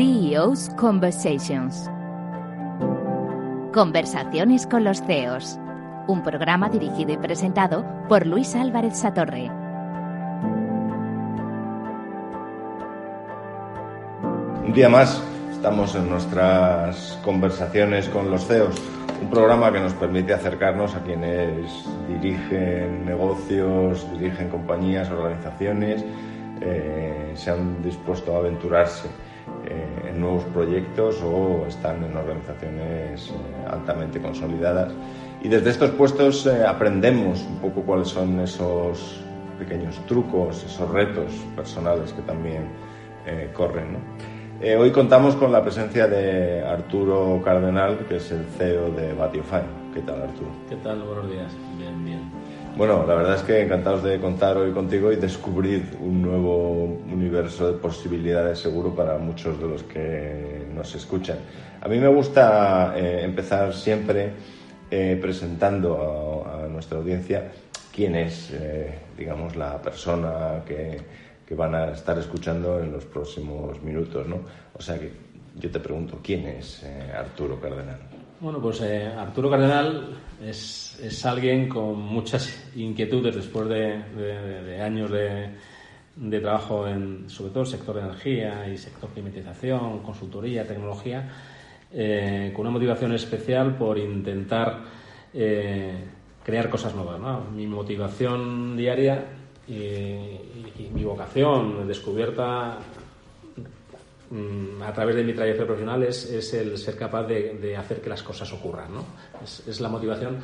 [0.00, 1.90] CEO's Conversations.
[3.70, 5.58] Conversaciones con los CEOs.
[6.08, 9.50] Un programa dirigido y presentado por Luis Álvarez Satorre.
[14.64, 15.22] Un día más
[15.52, 18.76] estamos en nuestras conversaciones con los CEOs,
[19.20, 26.02] un programa que nos permite acercarnos a quienes dirigen negocios, dirigen compañías, organizaciones,
[26.62, 29.29] eh, se han dispuesto a aventurarse en
[30.20, 33.32] nuevos proyectos o están en organizaciones eh,
[33.70, 34.92] altamente consolidadas.
[35.42, 39.20] Y desde estos puestos aprendemos un poco cuáles son esos
[39.58, 42.68] pequeños trucos, esos retos personales que también
[43.54, 43.92] corren.
[43.94, 43.98] ¿no?
[44.62, 49.62] Eh, hoy contamos con la presencia de Arturo Cardenal, que es el CEO de Batiofy.
[49.94, 50.50] ¿Qué tal, Arturo?
[50.68, 51.02] ¿Qué tal?
[51.02, 51.50] Buenos días.
[51.78, 52.20] Bien, bien.
[52.76, 57.70] Bueno, la verdad es que encantados de contar hoy contigo y descubrir un nuevo universo
[57.70, 61.38] de posibilidades seguro para muchos de los que nos escuchan.
[61.80, 64.32] A mí me gusta eh, empezar siempre
[64.90, 67.50] eh, presentando a, nuestra audiencia
[67.94, 68.54] quién es,
[69.18, 70.98] digamos, la persona que
[71.50, 74.36] que van a estar escuchando en los próximos minutos, ¿no?
[74.72, 75.10] O sea que
[75.56, 77.98] yo te pregunto, ¿quién es eh, Arturo Cardenal?
[78.40, 86.40] Bueno, pues eh, Arturo Cardenal es, es, alguien con muchas inquietudes después de, años de,
[86.40, 91.30] trabajo en, sobre todo, el sector de energía y sector climatización, consultoría, tecnología,
[91.92, 94.84] eh, con una motivación especial por intentar
[96.42, 97.20] crear cosas nuevas.
[97.54, 99.22] Mi motivación diaria
[99.68, 102.78] y, mi vocación descubierta
[104.82, 108.52] a través de mi trayectoria profesional es, el ser capaz de, hacer que las cosas
[108.52, 108.94] ocurran.
[108.94, 109.04] ¿no?
[109.42, 110.38] Es, la motivación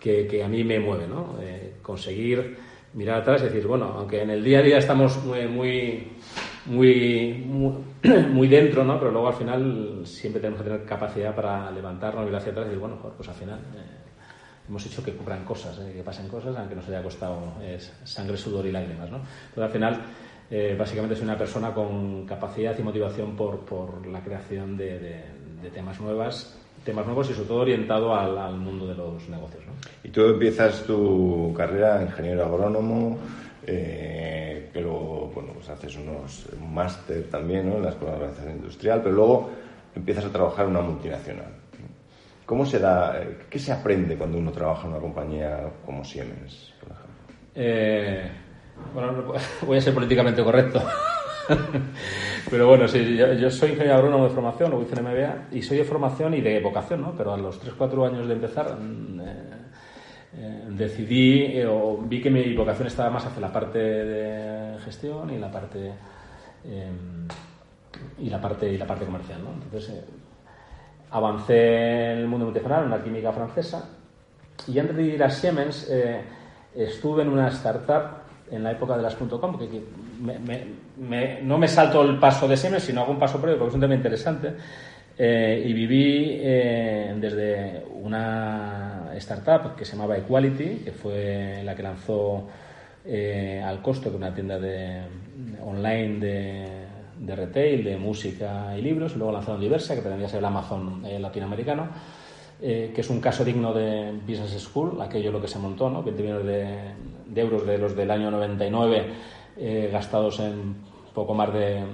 [0.00, 1.38] que, a mí me mueve, ¿no?
[1.40, 2.56] Eh, conseguir
[2.94, 6.12] mirar atrás y decir, bueno, aunque en el día a día estamos muy, muy,
[6.66, 8.98] muy, dentro, ¿no?
[8.98, 12.68] pero luego al final siempre tenemos que tener capacidad para levantarnos, mirar hacia atrás y
[12.70, 13.58] decir, bueno, pues al final...
[13.76, 14.00] Eh,
[14.66, 17.52] hemos hecho que ocurran cosas, eh, que pasen cosas, aunque nos haya costado
[18.04, 19.10] sangre, sudor y lágrimas.
[19.10, 19.18] ¿no?
[19.18, 20.02] Entonces, al final,
[20.50, 25.70] eh, básicamente soy una persona con capacidad y motivación por, por la creación de, de,
[25.70, 29.64] temas nuevas temas nuevos y sobre todo orientado al, al mundo de los negocios.
[29.66, 29.72] ¿no?
[30.02, 33.16] Y tú empiezas tu carrera ingeniero agrónomo,
[33.66, 37.76] eh, pero bueno, pues haces unos, un máster también ¿no?
[37.76, 39.50] en la Escuela de Organización Industrial, pero luego
[39.96, 41.52] empiezas a trabajar en una multinacional.
[42.44, 46.74] ¿Cómo se da, eh, qué se aprende cuando uno trabaja en una compañía como Siemens,
[46.78, 47.34] por ejemplo?
[47.54, 48.30] Eh,
[48.92, 49.32] bueno,
[49.66, 50.82] voy a ser políticamente correcto.
[52.50, 55.78] Pero bueno, sí, yo, soy ingeniero agrónomo de formación, lo hice en MBA, y soy
[55.78, 57.14] de formación y de vocación, ¿no?
[57.16, 59.20] Pero a los 3-4 años de empezar mm,
[60.36, 65.38] eh, decidí o vi que mi vocación estaba más hacia la parte de gestión y
[65.38, 65.92] la parte
[68.18, 69.52] y la parte y la parte comercial, ¿no?
[69.52, 70.04] Entonces
[71.10, 73.88] avancé en el mundo multinacional, en la química francesa,
[74.66, 76.22] y antes de ir a Siemens eh,
[76.74, 78.23] estuve en una startup
[78.54, 79.82] en la época de las .com, que,
[81.42, 83.80] no me salto el paso de Siemens, sino hago un paso previo porque es un
[83.80, 84.52] tema interesante,
[85.16, 91.82] eh, y viví eh, desde una startup que se llamaba Equality, que fue la que
[91.82, 92.48] lanzó
[93.06, 95.02] al costo de una tienda de,
[95.62, 96.84] online de
[97.18, 101.18] de retail, de música y libros, luego lanzaron Diversa, que pretendía ser el Amazon eh,
[101.18, 101.88] latinoamericano,
[102.60, 106.02] eh, que es un caso digno de Business School, aquello lo que se montó, ¿no?
[106.02, 106.78] 20 millones de,
[107.40, 109.06] euros de los del año 99
[109.56, 110.76] eh, gastados en
[111.14, 111.84] poco más de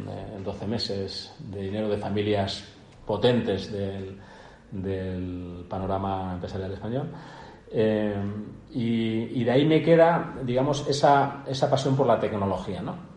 [0.43, 2.65] 12 meses de dinero de familias
[3.05, 4.17] potentes del,
[4.71, 7.09] del panorama empresarial español.
[8.73, 13.11] y, y, de ahí me queda, digamos, esa, esa pasión por la tecnología, ¿no?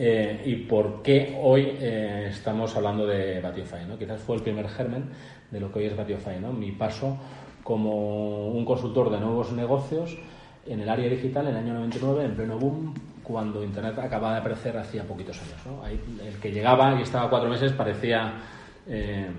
[0.00, 3.84] Eh, y por qué hoy eh, estamos hablando de Batiofy.
[3.86, 3.98] ¿no?
[3.98, 5.10] Quizás fue el primer germen
[5.50, 6.38] de lo que hoy es Batiofy.
[6.40, 6.52] ¿no?
[6.52, 7.18] Mi paso
[7.64, 10.16] como un consultor de nuevos negocios
[10.68, 14.40] en el área digital en el año 99, en pleno boom, cuando Internet acababa de
[14.40, 15.90] aparecer hacía poquitos años.
[16.24, 18.34] el que llegaba y estaba cuatro meses parecía
[18.86, 19.30] eh,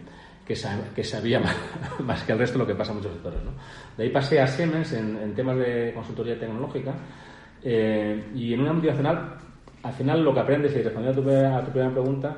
[0.46, 1.42] que, sabía
[2.00, 3.40] más, que el resto lo que pasa en muchos sectores.
[3.98, 6.94] De ahí pasé a Siemens en, temas de consultoría tecnológica
[7.64, 9.38] y en una multinacional
[9.84, 12.36] al final lo que aprendes, y respondiendo a tu, primera pregunta,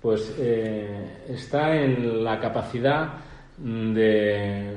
[0.00, 3.14] pues eh, está en la capacidad
[3.58, 4.76] de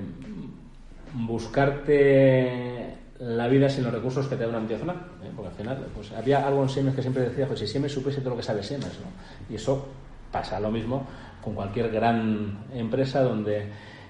[1.14, 4.96] buscarte la vida sin los recursos que te da una multinacional.
[5.24, 5.30] ¿eh?
[5.36, 8.20] Porque al final, pues había algo en Siemens que siempre decía, pues si Siemens supiese
[8.20, 9.54] todo lo que sabe Siemens, ¿no?
[9.54, 9.88] Y eso
[10.32, 11.06] pasa lo mismo
[11.44, 13.68] con cualquier gran empresa donde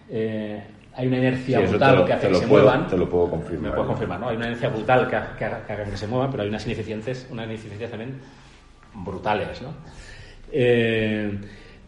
[0.09, 0.63] eh,
[0.95, 2.87] hay una inercia brutal que hace que se muevan.
[2.87, 3.71] Te lo puedo confirmar.
[3.71, 4.29] Me puedo confirmar, ¿no?
[4.29, 7.89] Hay una inercia brutal que, haga que, se muevan, pero hay unas ineficiencias, unas ineficiencias
[7.89, 8.17] también
[8.93, 9.73] brutales, ¿no?
[10.53, 11.37] Eh,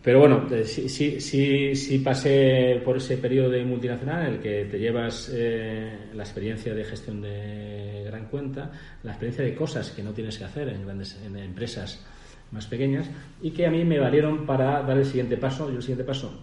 [0.03, 4.65] pero bueno, eh, sí, sí, sí, pasé por ese periodo de multinacional en el que
[4.65, 8.69] te llevas eh, la experiencia de gestión de gran cuenta,
[9.03, 12.05] la experiencia de cosas que no tienes que hacer en grandes empresas
[12.51, 13.09] más pequeñas
[13.41, 15.69] y que a mí me valieron para dar el siguiente paso.
[15.69, 16.37] Yo el siguiente paso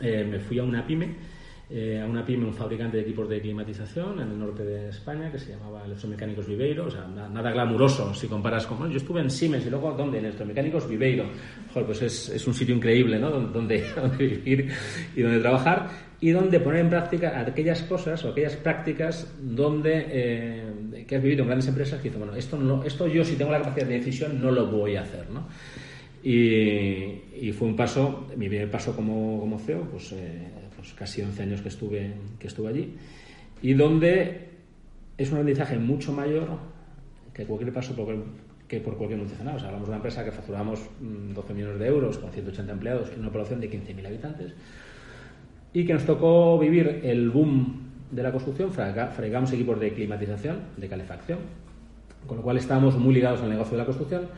[0.00, 1.33] eh, me fui a una pyme
[1.70, 5.32] eh, a una pyme, un fabricante de equipos de climatización en el norte de España
[5.32, 8.90] que se llamaba Electromecánicos Viveiro, o sea, nada glamuroso si comparas con...
[8.90, 10.18] yo estuve en Siemens y luego, ¿dónde?
[10.18, 11.24] En Electromecánicos Viveiro.
[11.72, 13.30] Joder, pues es, es un sitio increíble, ¿no?
[13.30, 14.70] Donde, donde vivir
[15.16, 15.88] y donde trabajar
[16.20, 21.42] y donde poner en práctica aquellas cosas o aquellas prácticas donde eh, que has vivido
[21.42, 23.98] en grandes empresas que dices, bueno, esto, no, esto yo si tengo la capacidad de
[23.98, 25.48] decisión no lo voy a hacer, ¿no?
[26.22, 30.12] Y, y fue un paso, mi primer paso como, como CEO, pues...
[30.12, 30.53] Eh,
[30.84, 32.94] pues casi 11 años que estuve, que estuve allí,
[33.62, 34.50] y donde
[35.16, 36.58] es un aprendizaje mucho mayor
[37.32, 38.14] que cualquier paso por,
[38.68, 39.56] que por cualquier multinacional.
[39.56, 43.10] O hablamos de una empresa que facturamos 12 mm, millones de euros con 180 empleados
[43.12, 44.52] en una población de 15.000 habitantes
[45.72, 47.80] y que nos tocó vivir el boom
[48.10, 51.38] de la construcción, fregamos equipos de climatización, de calefacción,
[52.26, 54.28] con lo cual estábamos muy ligados al negocio de la construcción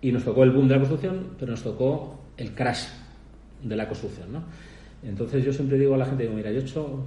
[0.00, 2.86] y nos tocó el boom de la construcción, pero nos tocó el crash
[3.62, 4.32] de la construcción.
[4.32, 4.44] ¿no?
[5.06, 7.04] Entonces yo siempre digo a la gente, digo, mira, yo he hecho,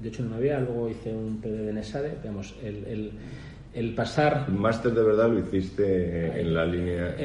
[0.00, 3.10] yo he hecho una vía, luego hice un PD de Nesade, digamos, el, el,
[3.74, 4.48] el pasar...
[4.50, 7.16] Máster de verdad lo hiciste en la línea...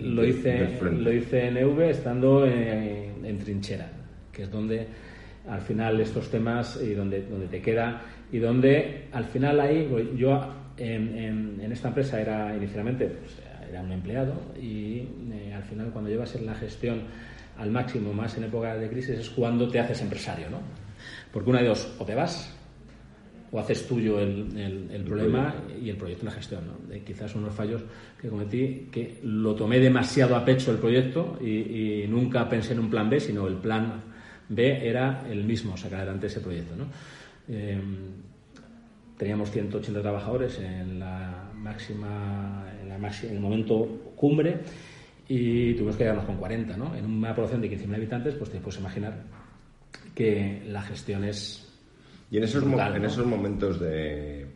[0.00, 3.90] lo, hice, lo hice en EV estando en, trinchera,
[4.32, 4.86] que es donde
[5.48, 8.02] al final estos temas y donde, donde te queda
[8.32, 10.40] y donde al final ahí, pues, yo
[10.76, 13.38] en, en, esta empresa era inicialmente, pues,
[13.68, 17.00] era un empleado y eh, al final cuando llevas en la gestión
[17.58, 20.60] al máximo, más en época de crisis, es cuando te haces empresario, ¿no?
[21.32, 22.56] Porque una de dos, o te vas
[23.52, 26.62] o haces tuyo el, el, problema y el proyecto y la gestión.
[26.66, 27.04] ¿no?
[27.04, 27.82] quizás unos fallos
[28.20, 32.90] que cometí, que lo tomé demasiado a pecho el proyecto y, nunca pensé en un
[32.90, 34.02] plan B, sino el plan
[34.48, 36.74] B era el mismo, sacar adelante ese proyecto.
[36.76, 36.86] ¿no?
[37.48, 37.80] Eh,
[39.16, 44.60] teníamos 180 trabajadores en la máxima, en, la máxima, en el momento cumbre
[45.28, 46.94] y tuvimos que quedarnos con 40, ¿no?
[46.94, 49.24] En una población de 15.000 habitantes, pues te puedes imaginar
[50.14, 51.62] que la gestión es...
[52.30, 54.46] Y en esos, en esos momentos de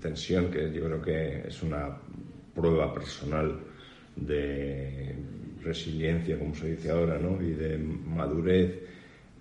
[0.00, 1.96] tensión, que yo creo que es una
[2.54, 3.58] prueba personal
[4.16, 5.14] de
[5.62, 7.40] resiliencia, como se dice ahora, ¿no?
[7.42, 8.80] y de madurez,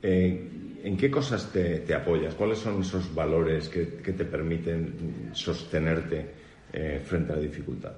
[0.01, 0.49] eh,
[0.83, 2.33] ¿en qué cosas te, apoyas?
[2.35, 6.25] ¿Cuáles son esos valores que, te permiten sostenerte
[6.73, 7.93] eh, frente a la dificultad?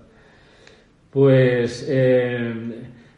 [1.11, 2.53] Pues eh,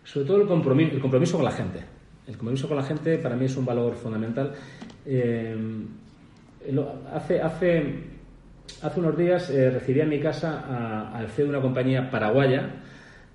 [0.04, 1.80] sobre todo el compromiso, con la gente.
[2.26, 4.54] El compromiso con la gente para mí es un valor fundamental.
[5.06, 5.56] Eh,
[7.14, 7.84] hace, hace,
[8.82, 12.78] hace unos días eh, recibí en mi casa al CEO de una compañía paraguaya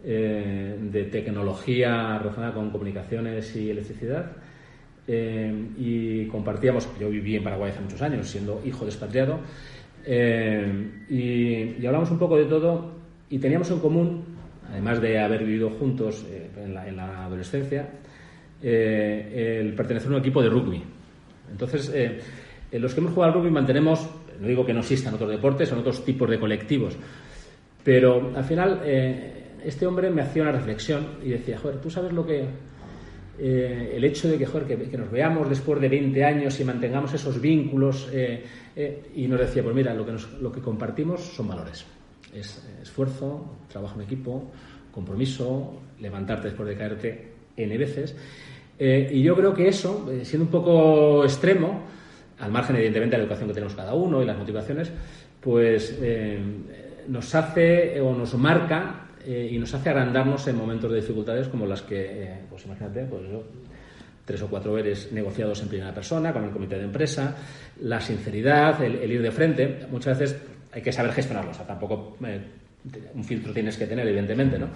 [0.02, 4.30] de tecnología relacionada con comunicaciones y electricidad.
[5.08, 9.40] y compartíamos, yo viví en Paraguay hace muchos años, siendo hijo de expatriado,
[10.06, 12.92] y, y hablamos un poco de todo
[13.28, 14.35] y teníamos en común
[14.70, 17.88] además de haber vivido juntos eh, en, la, adolescencia,
[18.62, 20.82] eh, el pertenecer a un equipo de rugby.
[21.50, 22.20] Entonces, eh,
[22.72, 24.08] los que hemos jugado al rugby mantenemos,
[24.40, 26.96] no digo que no existan otros deportes, son otros tipos de colectivos,
[27.82, 28.82] pero al final
[29.64, 32.44] este hombre me hacía una reflexión y decía, joder, tú sabes lo que...
[33.38, 37.40] el hecho de que, joder, que, nos veamos después de 20 años y mantengamos esos
[37.40, 38.10] vínculos,
[39.14, 41.86] y nos decía, pues mira, lo que, lo que compartimos son valores
[42.40, 44.50] es esfuerzo, trabajo en equipo,
[44.92, 48.14] compromiso, levantarte después de caerte N veces.
[48.78, 51.82] Eh, y yo creo que eso, eh, siendo un poco extremo,
[52.38, 54.90] al margen evidentemente de la educación que tenemos cada uno y las motivaciones,
[55.40, 56.38] pues eh,
[57.08, 61.82] nos hace o nos marca y nos hace agrandarnos en momentos de dificultades como las
[61.82, 63.42] que, pues imagínate, pues yo,
[64.24, 67.34] tres o cuatro veces negociados en primera persona, con el comité de empresa,
[67.80, 69.86] la sinceridad, el ir de frente.
[69.90, 70.40] Muchas veces
[70.76, 71.52] hay que saber gestionarlo.
[71.52, 72.38] O sea, tampoco eh,
[73.14, 74.68] un filtro tienes que tener, evidentemente, ¿no?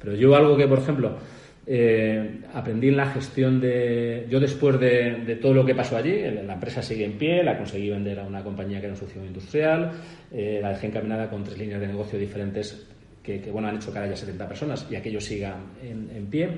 [0.00, 1.18] Pero yo algo que, por ejemplo,
[1.66, 4.28] eh, aprendí en la gestión de...
[4.30, 7.90] Yo después de, todo lo que pasó allí, la empresa sigue en pie, la conseguí
[7.90, 9.90] vender a una compañía que era un socio industrial,
[10.30, 12.86] eh, la dejé encaminada con tres líneas de negocio diferentes
[13.20, 16.48] que, bueno, han hecho que ahora ya 70 personas y aquello siga en, en pie.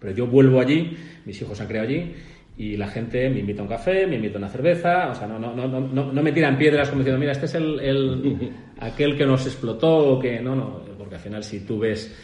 [0.00, 0.96] Pero yo vuelvo allí,
[1.26, 2.14] mis hijos han creado allí
[2.56, 5.26] y la gente me invita a un café, me invita a una cerveza, o sea,
[5.26, 8.52] no, no, no, no, no me tiran piedras como diciendo, mira, este es el, el
[8.80, 12.14] aquel que nos explotó, o que no, no, porque al final si tú ves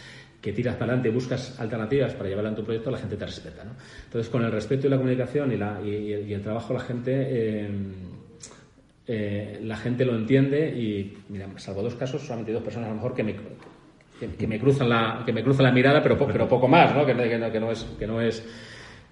[0.41, 3.27] que tiras para adelante y buscas alternativas para llevarla en tu proyecto, la gente te
[3.27, 3.65] respeta.
[3.65, 3.73] ¿no?
[4.05, 7.69] Entonces, con el respeto y la comunicación y, la, y, el trabajo, la gente, eh,
[9.07, 12.97] eh, la gente lo entiende y, mira, salvo dos casos, solamente dos personas a lo
[12.97, 13.35] mejor que me,
[14.39, 17.05] que, me cruzan la que me cruzan la mirada, pero, pero poco más, ¿no?
[17.05, 18.45] Que, que, no es que no es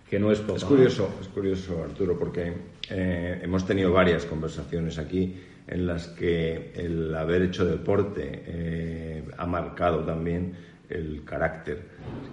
[0.08, 0.56] que no es poco.
[0.56, 2.52] Es curioso, es curioso, Arturo, porque
[2.90, 5.36] eh, hemos tenido varias conversaciones aquí
[5.66, 10.54] en las que el haber hecho deporte eh, ha marcado también
[10.88, 11.82] el carácter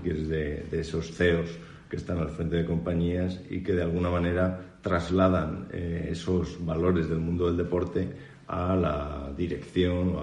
[0.04, 1.50] de, esos CEOs
[1.90, 7.10] que están al frente de compañías y que de alguna manera trasladan eh, esos valores
[7.10, 8.08] del mundo del deporte
[8.48, 10.16] a la dirección,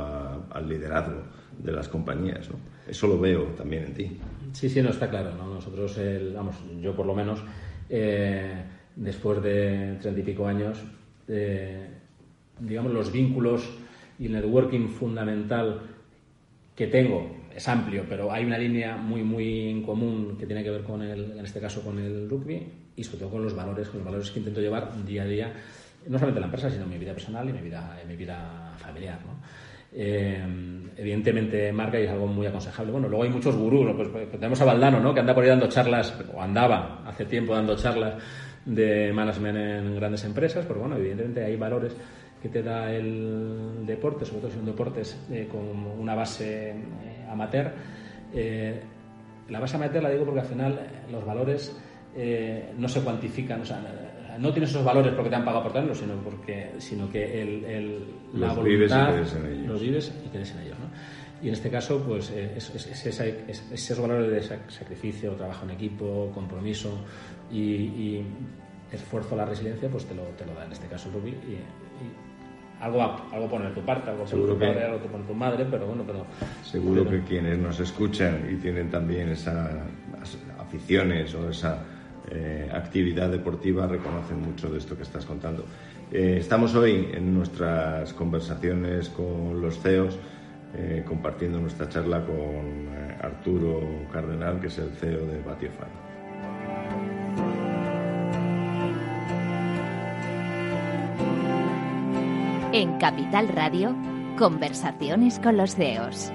[0.51, 1.23] al liderazgo
[1.59, 2.49] de las compañías.
[2.87, 4.21] Eso lo veo también en ti.
[4.53, 5.35] Sí, sí, no está claro.
[5.35, 5.99] Nosotros,
[6.35, 7.43] vamos, yo por lo menos,
[7.89, 8.63] eh,
[8.97, 10.79] después de treinta y pico años,
[11.29, 11.89] eh,
[12.59, 13.69] digamos, los vínculos
[14.19, 15.83] y el networking fundamental
[16.75, 20.71] que tengo es amplio, pero hay una línea muy, muy en común que tiene que
[20.71, 22.67] ver con el, en este caso, con el rugby
[22.97, 25.53] y sobre todo con los valores, con los valores que intento llevar día a día,
[26.07, 28.17] no solamente en la empresa, sino en mi vida personal y en mi vida, mi
[28.17, 29.19] vida familiar.
[29.27, 29.35] ¿no?
[29.93, 30.41] Eh,
[30.97, 32.93] evidentemente marca y es algo muy aconsejable.
[32.93, 35.13] Bueno, luego hay muchos gurús, pues, pues, tenemos a Valdano, ¿no?
[35.13, 38.23] que anda por ahí dando charlas, o andaba hace tiempo dando charlas
[38.65, 41.97] de management en grandes empresas, pero bueno, evidentemente hay valores
[42.41, 47.27] que te da el deporte, sobre todo si son deportes eh, con una base eh,
[47.29, 47.73] amateur.
[49.49, 50.81] la base amateur la digo porque al final
[51.11, 51.77] los valores
[52.77, 53.81] no se cuantifican, o sea,
[54.41, 58.05] no tienes esos valores porque te han pagado por tenerlos, sino, porque, sino que el,
[58.35, 60.79] la los voluntad vives y en los vives y crees en ellos.
[60.79, 60.87] ¿no?
[61.43, 66.31] Y en este caso, pues eh, es, es, esos valores de sacrificio, trabajo en equipo,
[66.35, 66.91] compromiso
[67.51, 68.23] y,
[68.93, 71.31] esfuerzo a la resiliencia, pues te lo, te lo da en este caso Ruby.
[71.31, 71.59] Y,
[72.81, 75.67] algo, algo pone de tu parte, algo seguro pone tu padre, algo pone tu madre,
[75.71, 76.27] pero bueno, pero...
[76.65, 79.71] Seguro que quienes nos escuchan y tienen también esas
[80.59, 81.85] aficiones o esa
[82.31, 85.65] eh, actividad deportiva reconocen mucho de esto que estás contando.
[86.13, 90.17] Eh, estamos hoy en nuestras conversaciones con los CEOs,
[90.77, 92.89] eh, compartiendo nuestra charla con
[93.21, 93.81] Arturo
[94.13, 95.85] Cardenal, que es el CEO de Batiofy.
[102.73, 103.97] En Capital Radio,
[104.39, 106.33] conversaciones con los CEOs.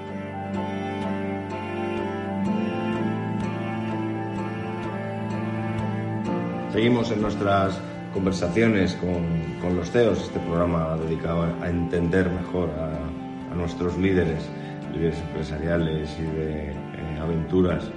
[6.75, 7.79] Seguimos en nuestras
[8.13, 14.49] conversaciones con, los CEOs, este programa dedicado a entender mejor a, nuestros líderes,
[14.93, 17.89] líderes empresariales y de eh, aventuras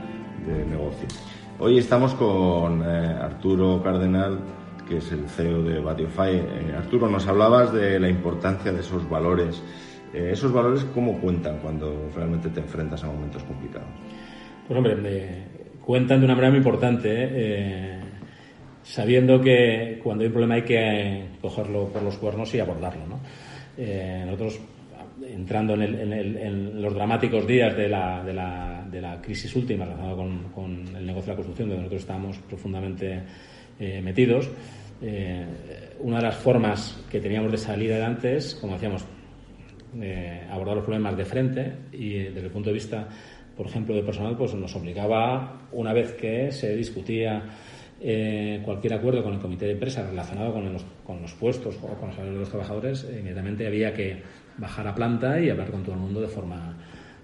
[0.46, 1.08] de negocio.
[1.58, 4.38] Hoy estamos con eh, Arturo Cardenal,
[4.88, 6.36] que es el CEO de Batiofy.
[6.36, 9.60] Eh, Arturo, nos hablabas de la importancia de esos valores.
[10.12, 13.88] ¿Esos valores cómo cuentan cuando realmente te enfrentas a momentos complicados?
[14.68, 15.48] Pues hombre,
[15.84, 17.97] cuentan de una manera muy importante
[18.88, 23.06] sabiendo que cuando hay un problema hay que eh, cogerlo por los cuernos y abordarlo.
[23.06, 23.20] ¿no?
[23.76, 24.58] Eh, nosotros,
[25.26, 30.16] entrando en, los dramáticos días de la, crisis última relacionada
[30.54, 33.20] con, el negocio de la construcción, donde nosotros estábamos profundamente
[33.78, 34.50] eh, metidos,
[36.00, 39.04] una de las formas que teníamos de salir adelante es, como decíamos,
[40.50, 43.06] abordar los problemas de frente y desde el punto de vista,
[43.56, 47.44] por ejemplo, de personal, pues nos obligaba, una vez que se discutía
[48.00, 51.86] eh, cualquier acuerdo con el comité de empresa relacionado con los, con los puestos o
[51.94, 54.22] con los salarios de los trabajadores, inmediatamente había que
[54.56, 56.76] bajar a planta y hablar con todo el mundo de forma,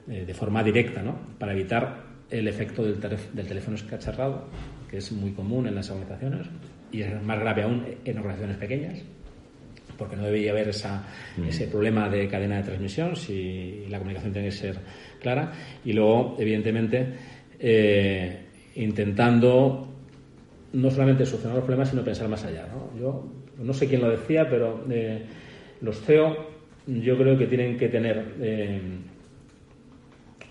[0.08, 1.16] eh, de forma directa, ¿no?
[1.38, 4.48] para evitar el efecto del, del teléfono escacharrado,
[4.90, 6.48] que es muy común en las organizaciones
[6.90, 9.02] y es más grave aún en organizaciones pequeñas,
[9.96, 11.04] porque no debería haber esa,
[11.36, 11.44] mm.
[11.44, 14.76] ese problema de cadena de transmisión si la comunicación tiene que ser
[15.20, 15.52] clara.
[15.84, 17.06] Y luego, evidentemente,
[17.58, 18.40] eh,
[18.76, 19.93] intentando
[20.74, 22.66] no solamente solucionar los problemas, sino pensar más allá.
[22.66, 22.98] ¿no?
[22.98, 23.24] Yo
[23.58, 25.22] no sé quién lo decía, pero eh,
[25.80, 26.36] los CEO
[26.86, 28.80] yo creo que tienen que tener eh,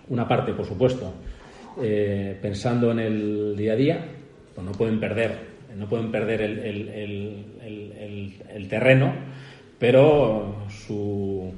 [0.08, 1.14] una parte, por supuesto,
[1.80, 4.04] eh, pensando en el día a día,
[4.54, 5.38] pues no pueden perder,
[5.76, 6.58] no pueden perder el,
[7.62, 9.12] el terreno,
[9.78, 11.52] pero su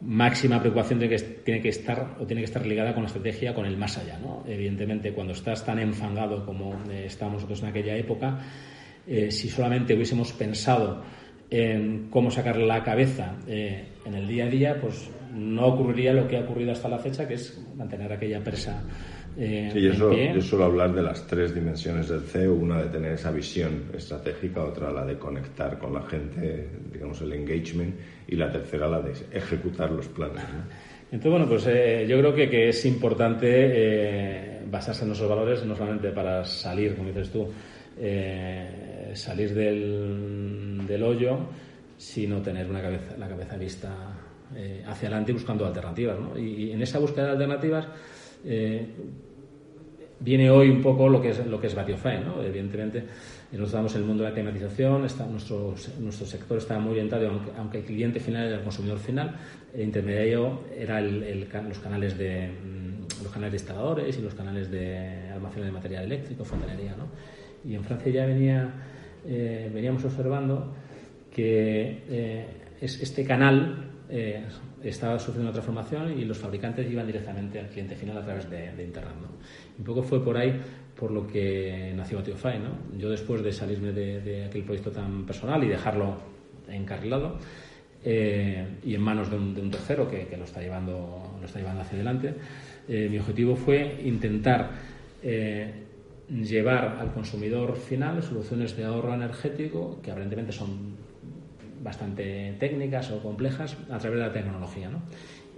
[0.00, 3.54] máxima preocupación tiene que, tiene que estar o tiene que estar ligada con la estrategia,
[3.54, 4.18] con el más allá.
[4.18, 4.44] ¿no?
[4.46, 8.38] Evidentemente, cuando estás tan enfangado como eh, estábamos nosotros en aquella época,
[9.06, 11.02] eh, si solamente hubiésemos pensado
[11.50, 16.28] en cómo sacar la cabeza eh, en el día a día, pues no ocurriría lo
[16.28, 18.82] que ha ocurrido hasta la fecha, que es mantener aquella presa
[19.40, 23.30] eh, sí, yo, suelo, hablar de las tres dimensiones del CEO, una de tener esa
[23.30, 27.94] visión estratégica, otra la de conectar con la gente, digamos el engagement,
[28.26, 30.42] y la tercera la de ejecutar los planes.
[31.12, 35.64] Entonces, bueno, pues eh, yo creo que, que es importante eh, basarse en esos valores,
[35.64, 37.46] no solamente para salir, como dices tú,
[39.14, 41.38] salir del, del, hoyo,
[41.96, 43.94] sino tener una cabeza, la cabeza vista
[44.84, 46.18] hacia adelante buscando alternativas.
[46.18, 46.36] ¿no?
[46.36, 47.88] Y, y en esa búsqueda de alternativas,
[50.20, 52.42] viene hoy un poco lo que es lo que es Batiofy, ¿no?
[52.42, 53.04] Evidentemente,
[53.52, 57.30] nosotros estamos en el mundo de la climatización, está, nuestro, nuestro sector está muy orientado,
[57.56, 59.36] aunque, el cliente final era el consumidor final,
[59.74, 65.30] el intermediario era el, los canales de mm, los canales instaladores y los canales de
[65.32, 67.08] almacén de material eléctrico, fontanería, ¿no?
[67.68, 68.70] Y en Francia ya venía,
[69.26, 70.74] eh, veníamos observando
[71.34, 72.46] que eh,
[72.80, 74.44] es, este canal eh,
[74.82, 78.82] estaba sufriendo una transformación y los fabricantes iban directamente al cliente final a través de,
[78.82, 79.14] Internet.
[79.78, 80.60] Un poco fue por ahí
[80.98, 82.58] por lo que nació Batiofy.
[82.58, 82.98] ¿no?
[82.98, 86.16] Yo después de salirme de, aquel proyecto tan personal y dejarlo
[86.68, 87.38] encarrilado
[88.04, 91.96] eh, y en manos de un, tercero que, lo, está llevando, lo está llevando hacia
[91.96, 92.34] adelante,
[92.88, 94.70] eh, mi objetivo fue intentar
[95.22, 95.72] eh,
[96.28, 100.96] llevar al consumidor final soluciones de ahorro energético que aparentemente son
[101.82, 104.88] bastante técnicas o complejas a través de la tecnología.
[104.90, 105.02] ¿no?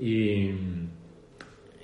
[0.00, 0.50] Y,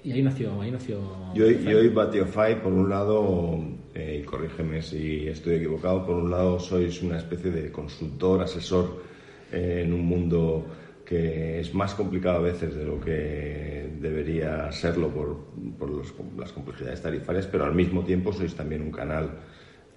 [0.05, 0.61] y ahí nació.
[0.61, 1.01] Ahí nació
[1.35, 3.59] y hoy, Batiofy, por un lado,
[3.95, 9.03] eh, y corrígeme si estoy equivocado, por un lado sois una especie de consultor, asesor
[9.53, 10.65] eh, en un mundo
[11.05, 15.47] que es más complicado a veces de lo que debería serlo por,
[15.79, 15.91] por
[16.39, 19.31] las complejidades tarifarias, pero al mismo tiempo sois también un canal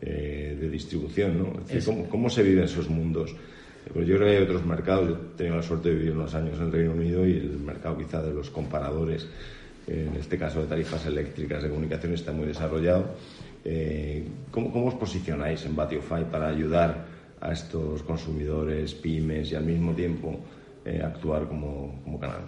[0.02, 1.38] eh, de distribución.
[1.38, 1.54] ¿no?
[1.86, 3.36] ¿cómo, ¿cómo, se viven esos mundos?
[3.94, 5.10] Pues yo creo que hay otros mercados.
[5.10, 7.60] Yo he tenido la suerte de vivir unos años en el Reino Unido y el
[7.60, 9.28] mercado quizá de los comparadores,
[9.88, 13.16] en este caso de tarifas eléctricas de comunicación, está muy desarrollado.
[13.66, 17.06] Eh, ¿cómo, os posicionáis en Batiofy para ayudar
[17.42, 20.40] a estos consumidores, pymes y al mismo tiempo
[20.86, 22.42] eh, actuar como, como, canal?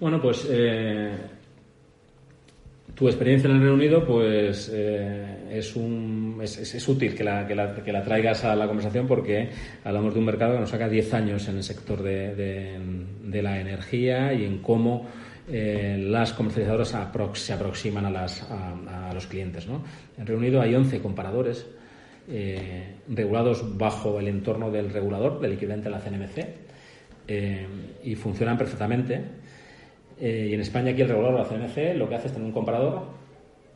[0.00, 1.16] Bueno, pues eh,
[2.94, 7.54] tu experiencia en el Reino Unido pues eh, es, un, es, útil que la, que,
[7.54, 9.50] la, que la, traigas a la conversación porque
[9.84, 12.78] hablamos de un mercado que nos saca 10 años en el sector de,
[13.24, 15.06] la energía y en cómo
[15.48, 16.94] eh, las comercializadoras
[17.34, 19.66] se aproximan a, las, a, los clientes.
[19.66, 19.84] ¿no?
[20.18, 21.66] En Reino Unido hay 11 comparadores
[22.28, 26.68] eh, regulados bajo el entorno del regulador, del equivalente a la CNMC,
[28.04, 29.22] y funcionan perfectamente
[30.20, 32.52] eh, y en España aquí el regulador, la CNC, lo que hace es tener un
[32.52, 33.02] comparador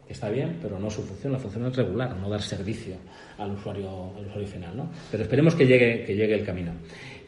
[0.06, 1.32] que está bien, pero no su función.
[1.32, 2.96] La función es regular, no dar servicio
[3.38, 4.76] al usuario, al usuario final.
[4.76, 4.90] ¿no?
[5.10, 6.72] Pero esperemos que llegue, que llegue el camino.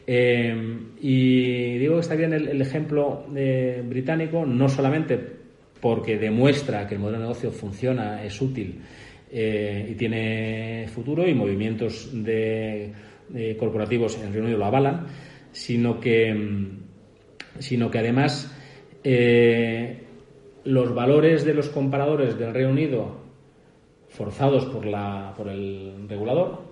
[0.07, 0.53] Eh,
[1.01, 5.17] y digo que está bien el, ejemplo eh, británico, no solamente
[5.79, 8.81] porque demuestra que el modelo de negocio funciona, es útil
[9.31, 12.93] y tiene futuro y movimientos de,
[13.59, 15.07] corporativos en el Reino Unido lo avalan,
[15.51, 16.33] sino que,
[17.59, 18.54] sino que además
[19.05, 20.01] eh,
[20.63, 23.17] los valores de los comparadores del Reino Unido
[24.09, 26.63] forzados por, la, por el regulador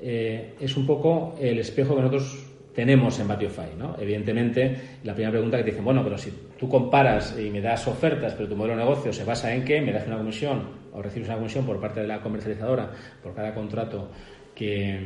[0.00, 3.74] eh, es un poco el espejo que nosotros tenemos en Batiofy.
[3.76, 3.96] ¿no?
[3.98, 7.88] Evidentemente, la primera pregunta que te dicen, bueno, pero si tú comparas y me das
[7.88, 11.02] ofertas, pero tu modelo de negocio se basa en que me das una comisión o
[11.02, 14.10] recibes una comisión por parte de la comercializadora por cada contrato
[14.54, 15.00] que,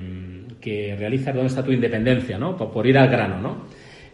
[0.61, 2.37] que realizas, ¿dónde está tu independencia?
[2.37, 2.57] ¿no?
[2.57, 3.41] Por, ir al grano.
[3.41, 3.67] ¿no?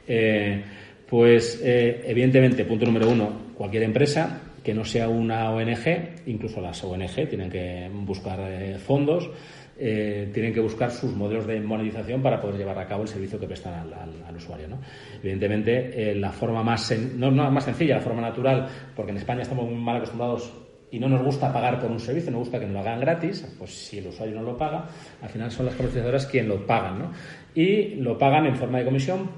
[0.07, 0.63] Eh,
[1.09, 6.83] pues eh, evidentemente, punto número uno, cualquier empresa que no sea una ONG, incluso las
[6.83, 9.31] ONG tienen que buscar eh, fondos,
[9.79, 13.39] eh, tienen que buscar sus modelos de monetización para poder llevar a cabo el servicio
[13.39, 14.67] que prestan al, usuario.
[14.67, 14.81] ¿no?
[15.21, 18.67] Evidentemente, la forma más, no, más sencilla, la forma natural,
[18.97, 20.53] porque en España estamos muy mal acostumbrados
[20.91, 23.47] y no nos gusta pagar por un servicio, nos gusta que nos lo hagan gratis,
[23.59, 24.87] pues si el usuario no lo paga,
[25.23, 27.13] al final son las comercializadoras quien lo pagan, ¿no?
[27.55, 29.29] Y lo pagan en forma de comisión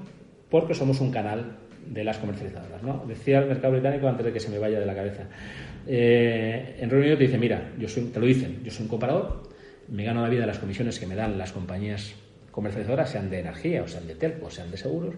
[0.49, 2.83] porque somos un canal de las comercializadoras.
[2.83, 3.03] ¿no?
[3.07, 5.23] Decía el mercado británico antes de que se me vaya de la cabeza.
[5.87, 9.49] Eh, en Reino Unido te dice, mira, yo te lo dicen, yo soy un comparador,
[9.87, 12.15] me gano la vida las comisiones que me dan las compañías
[12.51, 15.15] comercializadoras, sean de energía, o sean de telco, sean de seguros,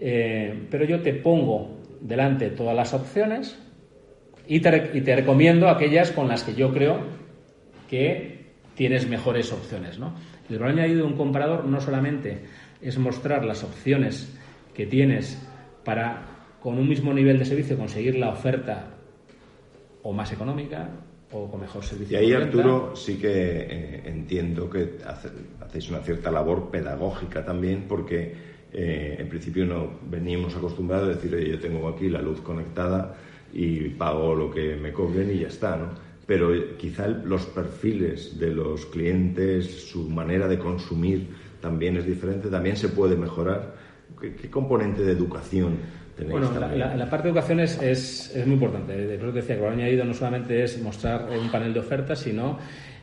[0.00, 3.58] eh, pero yo te pongo delante todas las opciones
[4.46, 6.98] y te, recomiendo aquellas con las que yo creo
[7.88, 9.98] que tienes mejores opciones.
[9.98, 10.14] ¿no?
[10.50, 12.40] El valor añadido de un comparador no solamente
[12.82, 14.32] es mostrar las opciones
[14.74, 15.38] que tienes
[15.84, 16.22] para,
[16.60, 18.90] con un mismo nivel de servicio, conseguir la oferta
[20.02, 20.88] o más económica
[21.30, 22.18] o con mejor servicio.
[22.18, 24.98] Y ahí, Arturo, sí que eh, entiendo que
[25.60, 28.34] hacéis una cierta labor pedagógica también, porque
[28.72, 33.16] eh, en principio no veníamos acostumbrados a decir, oye, yo tengo aquí la luz conectada
[33.52, 35.90] y pago lo que me cobren y ya está, ¿no?
[36.26, 41.28] Pero eh, quizá los perfiles de los clientes, su manera de consumir
[41.62, 43.74] también es diferente, también se puede mejorar.
[44.20, 45.78] ¿Qué, componente de educación
[46.16, 46.32] tenéis?
[46.32, 48.94] Bueno, la, parte de educación es, es, muy importante.
[48.94, 52.58] De que decía que lo añadido no solamente es mostrar un panel de ofertas, sino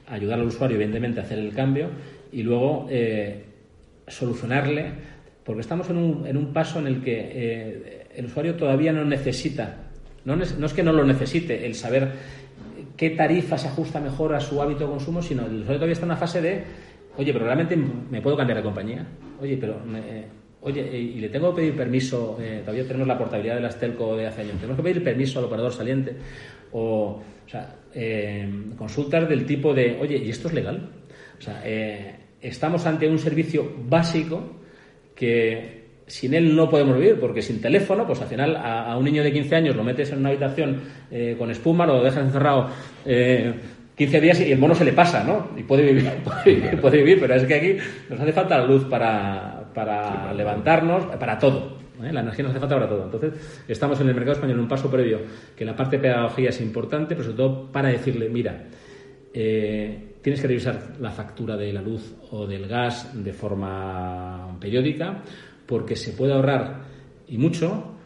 [0.07, 1.89] ayudar al usuario, evidentemente, a hacer el cambio
[2.31, 3.45] y luego eh,
[4.07, 4.91] solucionarle,
[5.43, 9.05] porque estamos en un, en un paso en el que eh, el usuario todavía no
[9.05, 9.77] necesita
[10.25, 12.11] No, es que no lo necesite, el saber
[12.97, 16.05] qué tarifa se ajusta mejor a su hábito de consumo, sino el usuario todavía está
[16.05, 16.63] en una fase de,
[17.19, 19.05] oye, pero realmente me puedo cambiar de compañía.
[19.41, 19.77] Oye, pero...
[20.61, 24.15] oye, y le tengo que pedir permiso, eh, todavía tenemos la portabilidad de las telco
[24.15, 26.15] de hace años, tenemos que pedir permiso al operador saliente.
[26.71, 30.89] O, sea, eh, consultas del tipo de, oye, ¿y esto es legal?
[31.37, 34.61] O sea, eh, estamos ante un servicio básico
[35.13, 39.23] que sin él no podemos vivir, porque sin teléfono, pues al final a, un niño
[39.23, 42.69] de 15 años lo metes en una habitación eh, con espuma, lo dejas encerrado
[43.99, 45.49] 15 días y el mono se le pasa, ¿no?
[45.57, 46.09] Y puede vivir,
[46.81, 47.75] puede vivir, pero es que aquí
[48.09, 51.77] nos hace falta la luz para, para levantarnos, para todo.
[52.01, 52.13] ¿eh?
[52.13, 53.03] La energía nos hace falta para todo.
[53.03, 55.19] Entonces, estamos en el mercado español en un paso previo,
[55.53, 58.67] que la parte de pedagogía es importante, pero sobre todo para decirle, mira,
[59.33, 65.23] eh, tienes que revisar la factura de la luz o del gas de forma periódica,
[65.65, 66.83] porque se puede ahorrar
[67.27, 67.98] y mucho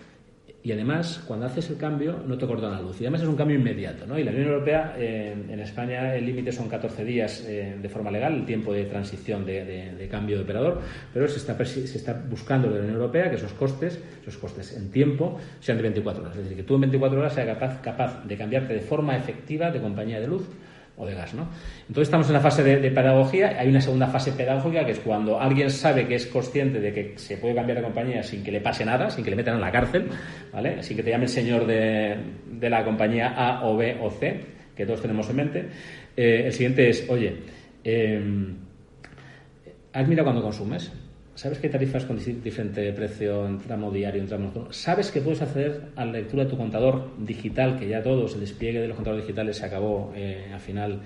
[0.63, 3.02] y además, cuando haces el cambio, no te cortan la luz.
[3.02, 4.06] Y además es un cambio inmediato.
[4.06, 4.17] ¿no?
[4.17, 8.34] Y la Unión Europea, en España, el límite son 14 días eh, de forma legal,
[8.34, 10.80] el tiempo de transición de, cambio de operador,
[11.13, 15.38] pero se está, buscando de la Unión Europea que esos costes, esos costes en tiempo,
[15.60, 16.38] sean de 24 horas.
[16.38, 19.69] Es decir, que tú en 24 horas seas capaz, capaz de cambiarte de forma efectiva
[19.69, 20.47] de compañía de luz
[20.98, 21.48] o de gas, ¿no?
[21.82, 25.40] Entonces estamos en la fase de, pedagogía, hay una segunda fase pedagógica que es cuando
[25.40, 28.62] alguien sabe que es consciente de que se puede cambiar de compañía sin que le
[28.62, 30.08] pase nada, sin que le metan en la cárcel,
[30.52, 30.84] ¿vale?
[30.84, 32.18] Sin que te llame el señor de,
[32.62, 34.40] la compañía A o B o C,
[34.76, 35.66] que todos tenemos en mente.
[36.16, 37.38] Eh, el siguiente es, oye,
[37.84, 38.22] eh,
[39.94, 40.92] ¿has mirado cuando consumes?
[41.36, 44.67] ¿Sabes que hay tarifas con diferente precio en tramo diario, en tramo?
[44.69, 48.39] ¿Sabes que puedes acceder a la lectura de tu contador digital, que ya todo, el
[48.39, 51.02] despliegue de los contadores digitales se acabó eh, a final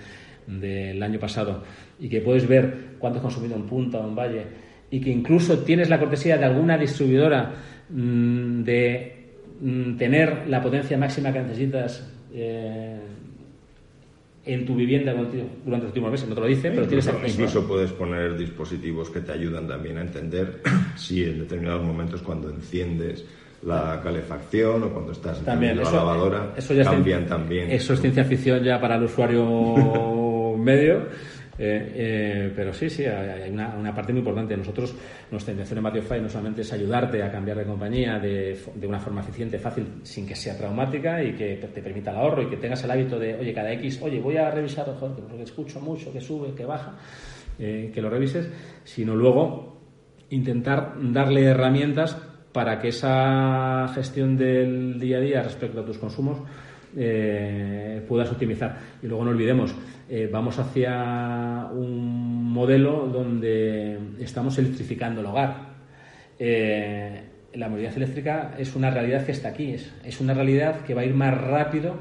[0.45, 1.63] del año pasado,
[1.97, 4.43] y que puedes ver cuánto has consumido en punta o en valle,
[4.91, 7.53] y que incluso tienes la cortesía de alguna distribuidora
[7.89, 9.15] mm, de
[9.61, 12.99] mm, tener la potencia máxima que necesitas eh,
[14.47, 17.27] en tu vivienda durante los últimos meses, no te lo dice, pero tienes acceso.
[17.27, 20.61] Incluso puedes poner dispositivos que te ayudan también a entender
[20.95, 23.25] si en determinados momentos cuando enciendes
[23.63, 27.71] la calefacción o cuando estás en la lavadora cambian también.
[27.71, 31.07] Eso es ciencia ficción ya para el usuario medio
[31.59, 34.55] eh, eh, pero sí, sí, hay una, parte muy importante.
[34.55, 34.93] Nosotros,
[35.31, 39.21] nuestra intención en Matiofy no solamente es ayudarte a cambiar de compañía de, una forma
[39.21, 42.83] eficiente, fácil, sin que sea traumática y que te permita el ahorro y que tengas
[42.83, 46.53] el hábito de, oye, cada X, oye, voy a revisar, porque escucho mucho, que sube,
[46.53, 46.97] que baja,
[47.57, 48.49] eh, que lo revises,
[48.83, 49.81] sino luego
[50.29, 52.17] intentar darle herramientas
[52.51, 56.39] para que esa gestión del día a día respecto a tus consumos
[58.07, 58.79] puedas optimizar.
[59.03, 59.75] Y luego no olvidemos,
[60.09, 65.75] eh, vamos hacia un modelo donde estamos electrificando el hogar.
[66.39, 71.01] Eh, la movilidad eléctrica es una realidad que está aquí, es, una realidad que va
[71.01, 71.95] a ir más rápido.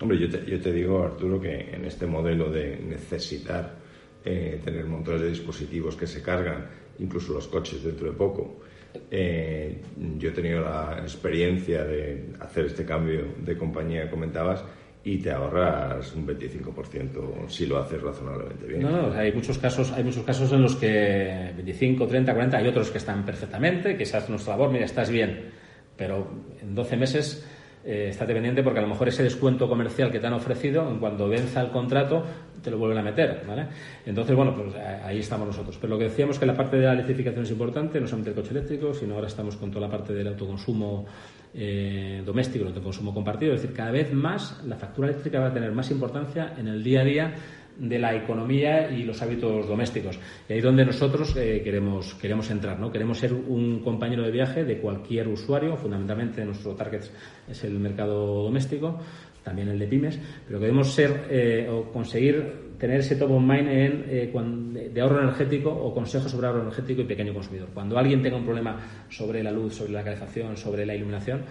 [0.00, 3.76] Hombre, yo te, yo te digo, Arturo, que en este modelo de necesitar
[4.24, 6.66] eh, tener montones de dispositivos que se cargan,
[6.98, 8.60] incluso los coches dentro de poco,
[8.94, 14.64] yo he tenido la experiencia de hacer este cambio de compañía que comentabas
[15.04, 18.82] y te ahorras un 25% si lo haces razonablemente bien.
[18.82, 22.68] No, no, hay muchos casos, hay muchos casos en los que 25, 30, 40, hay
[22.68, 25.50] otros que están perfectamente, que se hace nuestra labor, mira, estás bien,
[25.96, 26.28] pero
[26.60, 27.46] en 12 meses
[27.88, 31.26] eh, estate pendiente porque a lo mejor ese descuento comercial que te han ofrecido, cuando
[31.26, 32.22] venza el contrato,
[32.62, 33.66] te lo vuelven a meter, ¿vale?
[34.04, 35.78] Entonces, bueno, pues eh, ahí estamos nosotros.
[35.80, 38.36] Pero lo que decíamos que la parte de la electrificación es importante, no solamente el
[38.36, 41.06] coche eléctrico, sino ahora estamos con toda la parte del autoconsumo
[41.54, 43.54] eh, doméstico, el autoconsumo compartido.
[43.54, 46.84] Es decir, cada vez más la factura eléctrica va a tener más importancia en el
[46.84, 47.34] día a día
[47.78, 50.18] de la economía y los hábitos domésticos.
[50.48, 52.90] Y ahí es donde nosotros eh, queremos, queremos entrar, ¿no?
[52.90, 57.04] Queremos ser un compañero de viaje de cualquier usuario, fundamentalmente nuestro target
[57.48, 58.98] es el mercado doméstico,
[59.42, 63.68] también el de pymes, pero queremos ser eh, o conseguir tener ese top of mind
[63.68, 67.68] en, eh, de ahorro energético o consejos sobre ahorro energético y pequeño consumidor.
[67.72, 71.42] Cuando alguien tenga un problema sobre la luz, sobre la calefacción, sobre la iluminación,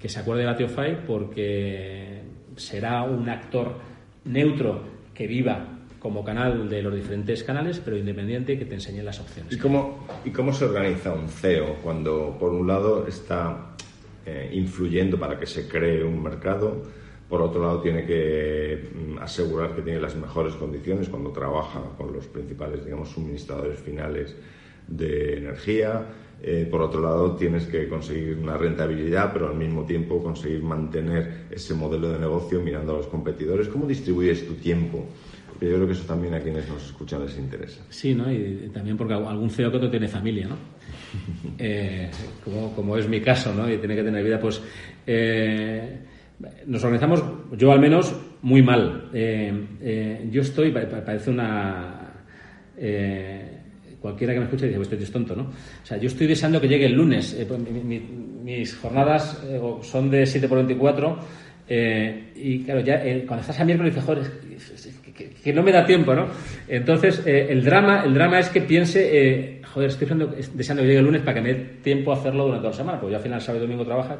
[0.00, 2.22] que se acuerde de Batiofy porque
[2.56, 3.78] será un actor
[4.24, 4.82] neutro
[5.14, 5.75] que viva
[6.06, 9.52] como canal de los diferentes canales, pero independiente que te enseñe las opciones.
[9.52, 13.74] ¿Y cómo, se organiza un CEO cuando, por un lado, está
[14.24, 16.84] eh, influyendo para que se cree un mercado,
[17.28, 22.12] por otro lado, tiene que mm, asegurar que tiene las mejores condiciones cuando trabaja con
[22.12, 24.36] los principales, digamos, suministradores finales
[24.86, 26.06] de energía.
[26.40, 31.46] Eh, por otro lado, tienes que conseguir una rentabilidad, pero al mismo tiempo conseguir mantener
[31.50, 33.66] ese modelo de negocio mirando a los competidores.
[33.66, 35.06] ¿Cómo distribuyes tu tiempo
[35.60, 37.82] yo creo que eso también a quienes nos escuchan les interesa.
[37.88, 38.30] Sí, ¿no?
[38.30, 40.56] Y, también porque algún CEO que otro tiene familia, ¿no?
[41.58, 42.10] Eh,
[42.74, 43.70] como, es mi caso, ¿no?
[43.70, 44.60] Y tiene que tener vida, pues...
[45.06, 46.00] Eh,
[46.66, 47.24] nos organizamos,
[47.56, 49.08] yo al menos, muy mal.
[49.14, 51.96] Eh, yo estoy, parece una
[54.06, 55.42] cualquiera que me escuche dice, pues este es tonto, ¿no?
[55.42, 57.34] O sea, yo estoy deseando que llegue el lunes.
[57.34, 61.18] Eh, pues, mis jornadas eh, son de 7 por 24
[61.68, 64.22] eh, y claro, ya cuando estás a miércoles dices, joder,
[65.42, 66.26] que, no me da tiempo, ¿no?
[66.68, 70.06] Entonces, el, drama, el drama es que piense, joder, estoy
[70.54, 72.76] deseando, que llegue el lunes para que me dé tiempo a hacerlo durante toda la
[72.76, 74.16] semana, porque yo al final sábado y domingo trabajo.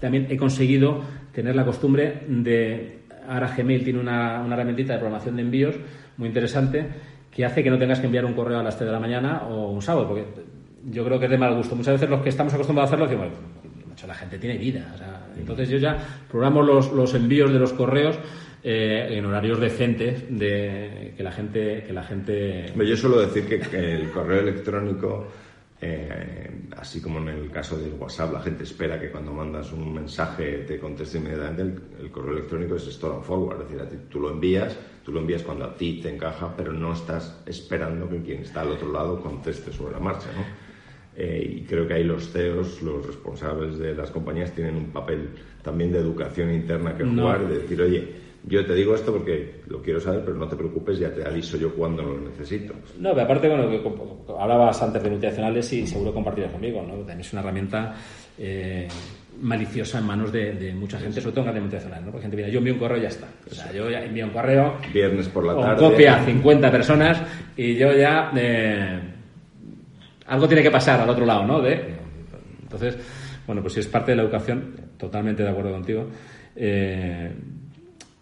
[0.00, 5.36] También he conseguido tener la costumbre de, ahora Gmail tiene una, una herramientita de programación
[5.36, 5.76] de envíos
[6.16, 6.86] muy interesante
[7.30, 9.42] que hace que no tengas que enviar un correo a las 3 de la mañana
[9.48, 10.26] o un sábado, porque
[10.90, 11.74] yo creo que es de mal gusto.
[11.74, 13.38] Muchas veces los que estamos acostumbrados a hacerlo decimos,
[14.12, 14.94] la gente tiene vida.
[15.38, 15.96] entonces yo ya
[16.30, 18.18] programo los, los envíos de los correos
[18.62, 23.94] eh, en horarios decentes de que la gente que la gente yo suelo decir que
[23.94, 25.28] el correo electrónico
[25.84, 29.92] eh, así como en el caso del WhatsApp, la gente espera que cuando mandas un
[29.92, 31.82] mensaje te conteste inmediatamente.
[31.98, 35.42] El, correo electrónico es store and forward, es decir, tú lo envías, tú lo envías
[35.42, 39.20] cuando a ti te encaja, pero no estás esperando que quien está al otro lado
[39.20, 40.44] conteste sobre la marcha, ¿no?
[41.16, 45.28] Eh, y creo que ahí los CEOs, los responsables de las compañías, tienen un papel
[45.62, 48.08] también de educación interna que jugar, de decir, oye,
[48.44, 51.56] yo te digo esto porque lo quiero saber, pero no te preocupes, ya te aviso
[51.56, 52.74] yo cuando lo necesito.
[52.98, 53.82] No, pero aparte, bueno, que
[54.38, 56.94] hablabas antes de multinacionales y seguro compartirás conmigo, ¿no?
[56.94, 57.94] También es una herramienta
[58.38, 58.88] eh,
[59.40, 62.10] maliciosa en manos de, mucha gente, sobre todo en grandes multinacionales, ¿no?
[62.10, 63.28] Porque gente mira, yo envío un correo y ya está.
[63.48, 64.74] O sea, yo ya envío un correo.
[64.92, 65.76] Viernes por la tarde.
[65.76, 67.22] copia a 50 personas
[67.56, 68.32] y yo ya.
[68.34, 69.11] Eh,
[70.32, 71.60] algo tiene que pasar al otro lado, ¿no?
[71.60, 71.94] De,
[72.62, 72.96] entonces,
[73.46, 76.08] bueno, pues si es parte de la educación, totalmente de acuerdo contigo.
[76.56, 77.30] Eh,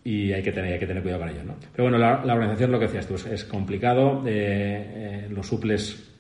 [0.02, 1.44] y hay que tener, hay que tener cuidado con ello.
[1.44, 1.54] ¿no?
[1.72, 6.10] Pero bueno, la, organización, lo que decías tú, es, complicado, eh, eh, lo suples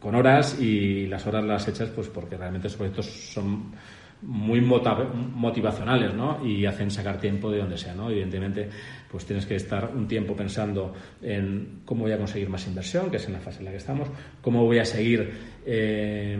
[0.00, 3.72] con horas y las horas las echas pues porque realmente estos proyectos son
[4.22, 6.44] muy motivacionales ¿no?
[6.44, 7.94] y hacen sacar tiempo de donde sea.
[7.94, 8.10] ¿no?
[8.10, 8.68] Evidentemente,
[9.10, 13.18] pues tienes que estar un tiempo pensando en cómo voy a conseguir más inversión, que
[13.18, 14.08] es en la fase en la que estamos,
[14.40, 15.30] cómo voy a seguir
[15.64, 16.36] eh,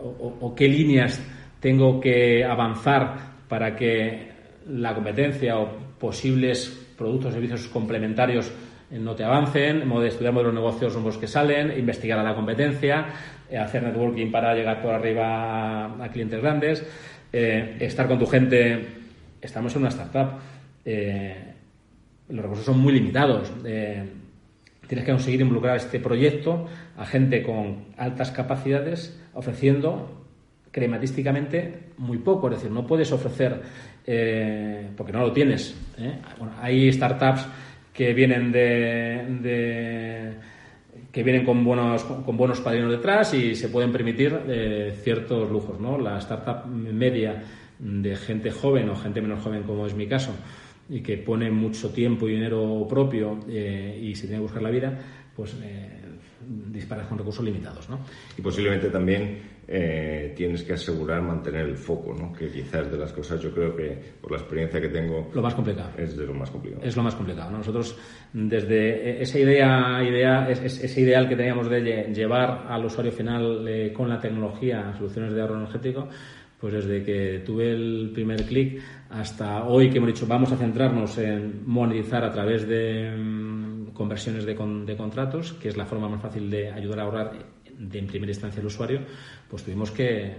[0.00, 1.20] o qué líneas
[1.60, 4.30] tengo que avanzar para que
[4.68, 8.52] la competencia o posibles productos o servicios complementarios
[8.90, 13.06] no te avancen, estudiar los negocios nuevos que salen, investigar a la competencia,
[13.48, 16.84] eh, hacer networking para llegar por arriba a, clientes grandes,
[17.32, 18.86] eh, estar con tu gente.
[19.40, 20.38] Estamos en una startup.
[20.84, 21.36] Eh,
[22.28, 23.52] los recursos son muy limitados.
[23.62, 26.66] tienes que conseguir involucrar este proyecto
[26.96, 30.20] a gente con altas capacidades, ofreciendo
[30.70, 32.48] crematísticamente muy poco.
[32.48, 33.60] Es decir, no puedes ofrecer
[34.06, 35.74] eh, porque no lo tienes.
[35.98, 36.18] ¿eh?
[36.60, 37.46] hay startups
[37.92, 40.32] que vienen de,
[41.12, 45.80] que vienen con buenos con buenos padrinos detrás y se pueden permitir eh, ciertos lujos,
[45.80, 45.98] ¿no?
[45.98, 47.42] La startup media
[47.78, 50.32] de gente joven o gente menos joven como es mi caso
[50.88, 54.98] y que pone mucho tiempo y dinero propio y se tiene que buscar la vida,
[55.34, 55.54] pues
[56.46, 58.00] disparas con recursos limitados, ¿no?
[58.36, 59.38] Y posiblemente también
[59.72, 62.32] eh, tienes que asegurar mantener el foco, ¿no?
[62.32, 65.54] que quizás de las cosas yo creo que por la experiencia que tengo lo más
[65.54, 66.82] complicado es de lo más complicado.
[66.84, 67.52] Es lo más complicado.
[67.52, 67.96] Nosotros
[68.32, 74.08] desde esa idea, idea ese ideal que teníamos de llevar al usuario final eh, con
[74.08, 76.08] la tecnología soluciones de ahorro energético,
[76.58, 81.16] pues desde que tuve el primer clic hasta hoy que hemos dicho vamos a centrarnos
[81.18, 84.54] en monetizar a través de mm, conversiones de,
[84.84, 88.30] de contratos, que es la forma más fácil de ayudar a ahorrar de en primera
[88.30, 89.00] instancia el usuario,
[89.48, 90.34] pues tuvimos que eh,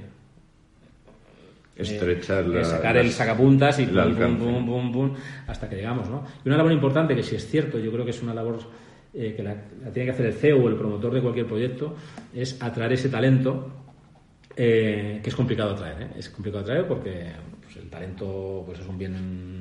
[1.75, 5.13] estrechar sacar el sacapuntas y pum, pum, pum,
[5.47, 6.23] hasta que llegamos, ¿no?
[6.45, 8.60] Y una labor importante que si es cierto, yo creo que es una labor
[9.13, 9.56] eh, que la,
[9.91, 11.95] tiene que hacer el CEO o el promotor de cualquier proyecto,
[12.34, 13.71] es atraer ese talento
[14.56, 17.32] eh, que es complicado atraer, es complicado atraer porque
[17.63, 19.61] pues, el talento pues es un bien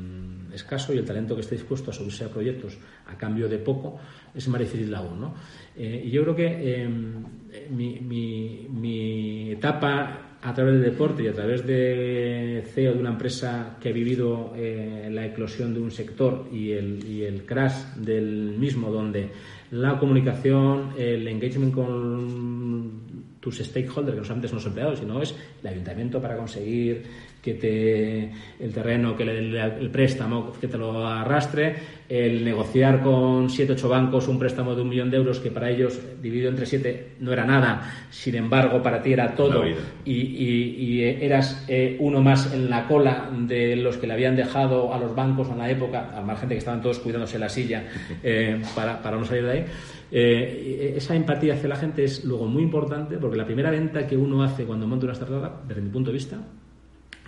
[0.53, 3.99] escaso y el talento que esté dispuesto a subirse a proyectos a cambio de poco
[4.35, 5.35] es más difícil aún, ¿no?
[5.77, 7.25] y yo creo que em,
[7.71, 13.91] mi, etapa a través del deporte y a través de CEO de una empresa que
[13.91, 18.91] ha vivido eh, la eclosión de un sector y el, y el crash del mismo,
[18.91, 19.31] donde
[19.71, 23.01] la comunicación, el engagement con
[23.41, 27.05] tus stakeholders, que no solamente son los empleados, sino es el ayuntamiento para conseguir
[27.43, 33.49] que te, el terreno, que el, el préstamo, que te lo arrastre, el negociar con
[33.49, 36.67] siete ocho bancos un préstamo de un millón de euros que para ellos, dividido entre
[36.67, 39.65] siete, no era nada, sin embargo, para ti era todo,
[40.05, 44.93] y, y, eras eh, uno más en la cola de los que le habían dejado
[44.93, 47.85] a los bancos en la época, al margen de que estaban todos cuidándose la silla
[48.23, 49.65] eh, para, para no salir de ahí.
[50.13, 54.17] Eh, esa empatía hacia la gente es luego muy importante porque la primera venta que
[54.17, 56.39] uno hace cuando monta una startup, desde mi punto de vista,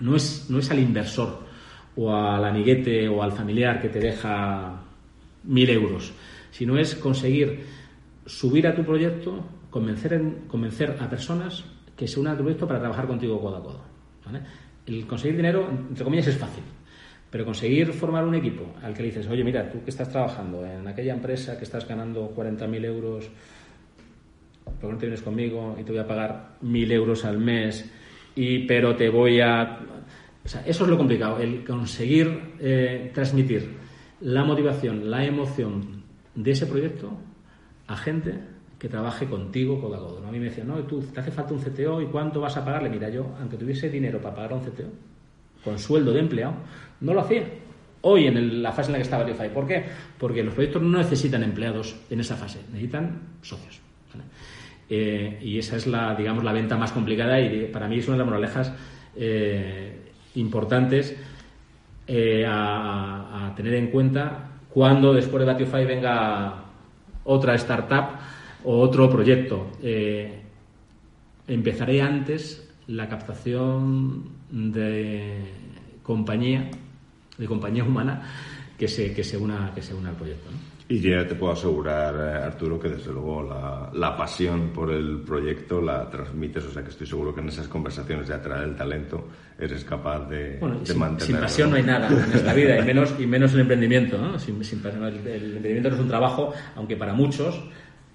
[0.02, 1.40] no es, no es al inversor
[1.96, 4.82] o al amiguete o al familiar que te deja
[5.44, 6.12] mil euros,
[6.50, 7.64] sino es conseguir
[8.26, 11.64] subir a tu proyecto, convencer, en, convencer a personas
[11.96, 13.80] que se unan a tu proyecto para trabajar contigo codo a codo.
[14.86, 16.64] El conseguir dinero, entre comillas, es fácil.
[17.30, 20.66] Pero conseguir formar un equipo al que le dices, oye, mira, tú que estás trabajando
[20.66, 23.30] en aquella empresa que estás ganando 40.000 euros,
[24.80, 27.90] ¿por no te vienes conmigo y te voy a pagar 1.000 euros al mes?
[28.34, 29.80] Y, pero te voy a...
[30.44, 33.76] O sea, eso es lo complicado, el conseguir eh, transmitir
[34.22, 36.02] la motivación, la emoción
[36.34, 37.12] de ese proyecto
[37.86, 38.40] a gente
[38.78, 40.26] que trabaje contigo codo a codo.
[40.26, 42.64] A mí me decían, no, tú te hace falta un CTO y cuánto vas a
[42.64, 42.88] pagarle.
[42.88, 44.90] Mira, yo, aunque tuviese dinero para pagar un CTO,
[45.62, 46.54] con sueldo de empleado,
[47.00, 47.44] no lo hacía.
[48.00, 49.52] Hoy en la fase en la que está Verify.
[49.52, 49.84] ¿Por qué?
[50.18, 53.80] Porque los proyectos no necesitan empleados en esa fase, necesitan socios.
[54.94, 58.16] Eh, y esa es la, digamos, la venta más complicada y para mí es una
[58.16, 58.72] de las moralejas
[59.16, 61.16] eh, importantes
[62.06, 66.64] eh, a, tener en cuenta cuando después de Batify venga
[67.24, 68.18] otra startup
[68.64, 69.70] o otro proyecto.
[71.48, 75.38] empezaré antes la captación de
[76.02, 76.70] compañía,
[77.38, 78.28] de compañía humana
[78.78, 80.50] que se, que se, una, que se una al proyecto.
[80.88, 83.42] Y ya te puedo asegurar, eh, Arturo, que desde luego
[83.94, 87.68] la, pasión por el proyecto la transmites, o sea que estoy seguro que en esas
[87.68, 91.20] conversaciones de atraer el talento eres capaz de, mantenerlo.
[91.20, 94.18] Sin pasión no hay nada en esta vida, y menos, y menos el emprendimiento.
[94.18, 94.38] ¿no?
[94.38, 97.62] Sin, el, emprendimiento no es un trabajo, aunque para muchos,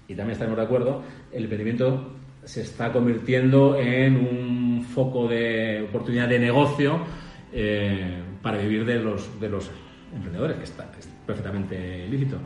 [0.06, 1.02] y también estaremos de acuerdo,
[1.32, 2.12] el emprendimiento
[2.44, 7.00] se está convirtiendo en un foco de oportunidad de negocio
[7.52, 9.70] eh, para vivir de los, de los
[10.14, 10.90] emprendedores, que está,
[11.28, 12.38] perfectamente lícito.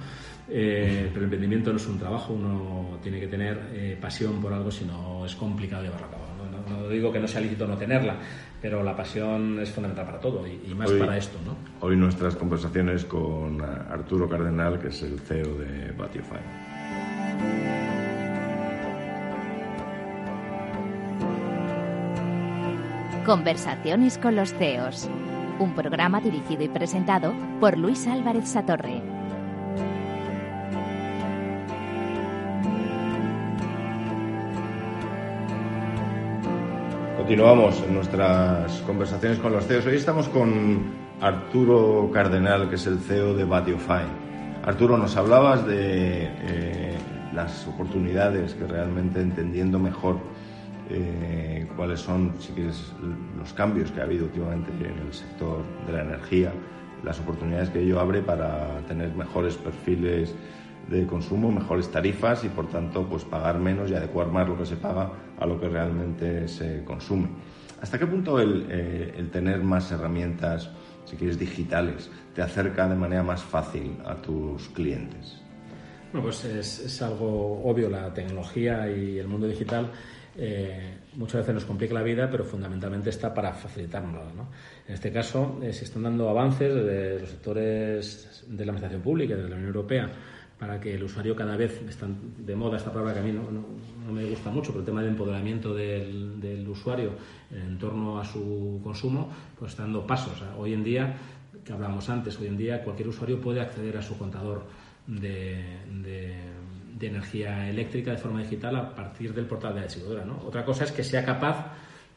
[0.48, 4.52] Eh, pero el emprendimiento no es un trabajo, uno tiene que tener eh, pasión por
[4.52, 6.22] algo, si no es complicado llevarlo a cabo.
[6.26, 6.88] ¿no?
[6.88, 8.16] digo que no sea lícito no tenerla,
[8.60, 11.38] pero la pasión es fundamental para todo y, más para esto.
[11.44, 11.56] ¿no?
[11.80, 16.36] Hoy nuestras conversaciones con Arturo Cardenal, que es el CEO de Batiofy.
[23.24, 25.08] Conversaciones con los CEOs
[25.58, 29.02] un programa dirigido y presentado por Luis Álvarez Satorre.
[37.16, 39.86] Continuamos en nuestras conversaciones con los CEOs.
[39.86, 40.82] Hoy estamos con
[41.20, 44.04] Arturo Cardenal, que es el CEO de Batiofy.
[44.64, 46.98] Arturo, nos hablabas de eh,
[47.32, 50.18] las oportunidades que realmente entendiendo mejor
[50.92, 52.92] eh, cuáles son, si quieres,
[53.38, 56.52] los cambios que ha habido últimamente en el sector de la energía,
[57.02, 60.34] las oportunidades que ello abre para tener mejores perfiles
[60.88, 64.66] de consumo, mejores tarifas y por tanto pues pagar menos y adecuar más lo que
[64.66, 67.28] se paga a lo que realmente se consume.
[67.80, 70.70] ¿Hasta qué punto el, eh, tener más herramientas,
[71.04, 75.40] si quieres, digitales, te acerca de manera más fácil a tus clientes?
[76.12, 79.90] Bueno, pues es, es algo obvio, la tecnología y el mundo digital
[80.36, 84.22] eh, muchas veces nos complica la vida, pero fundamentalmente está para facilitarnos.
[84.86, 89.36] En este caso, eh, se están dando avances de los sectores de la administración pública,
[89.36, 90.10] de la Unión Europea,
[90.58, 94.12] para que el usuario cada vez, está de moda esta palabra que a mí no,
[94.12, 97.10] me gusta mucho, pero el tema del empoderamiento del, usuario
[97.50, 100.42] en torno a su consumo, pues está dando pasos.
[100.56, 101.14] hoy en día,
[101.64, 104.64] que hablábamos antes, hoy en día cualquier usuario puede acceder a su contador
[105.06, 106.34] de de
[107.00, 110.24] energía eléctrica de forma digital a partir del portal de la distribuidora.
[110.44, 111.72] Otra cosa es que sea capaz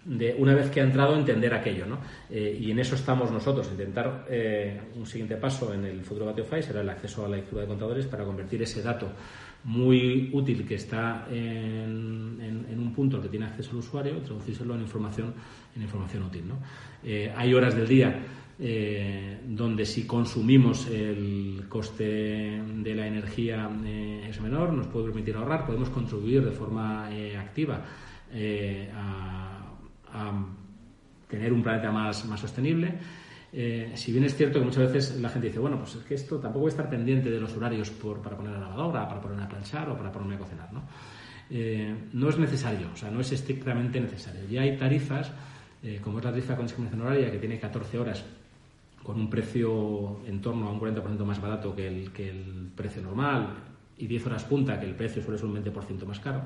[0.06, 1.86] de, una vez que ha entrado, entender aquello.
[1.86, 2.00] ¿no?
[2.30, 6.62] Eh, y en eso estamos nosotros, intentar eh, un siguiente paso en el futuro Batiofy
[6.62, 9.10] será el acceso a la lectura de contadores para convertir ese dato
[9.64, 14.82] muy útil que está en, un punto al que tiene acceso el usuario, traducírselo en
[14.82, 15.34] información,
[15.76, 16.44] en información útil.
[17.04, 18.16] Eh, hay horas del día
[18.58, 25.36] eh, donde si consumimos el coste de la energía eh, es menor, nos puede permitir
[25.36, 27.84] ahorrar, podemos contribuir de forma eh, activa
[28.94, 29.62] a,
[31.28, 32.94] tener un planeta más, más sostenible.
[33.52, 36.38] si bien es cierto que muchas veces la gente dice, bueno, pues es que esto
[36.38, 39.42] tampoco voy a estar pendiente de los horarios por, para poner la lavadora, para poner
[39.42, 40.84] a planchar o para ponerme a cocinar, ¿no?
[42.14, 44.48] no es necesario, o sea, no es estrictamente necesario.
[44.50, 45.32] Ya hay tarifas
[46.02, 48.24] como es la tarifa con discriminación horaria, que tiene 14 horas
[49.06, 53.54] con un precio en torno a un 40% más barato que el, precio normal
[53.98, 56.42] y 10 horas punta, que el precio suele ser un 20% más caro,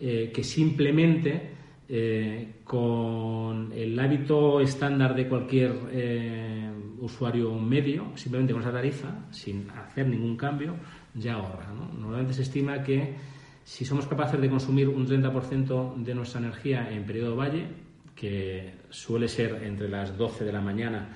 [0.00, 1.52] eh, que simplemente
[1.86, 9.70] eh, con el hábito estándar de cualquier eh, usuario medio, simplemente con esa tarifa, sin
[9.70, 10.74] hacer ningún cambio,
[11.14, 11.72] ya ahorra.
[11.72, 13.14] Normalmente se estima que
[13.62, 17.66] si somos capaces de consumir un 30% de nuestra energía en periodo valle,
[18.14, 21.10] que suele ser entre las 12 de la mañana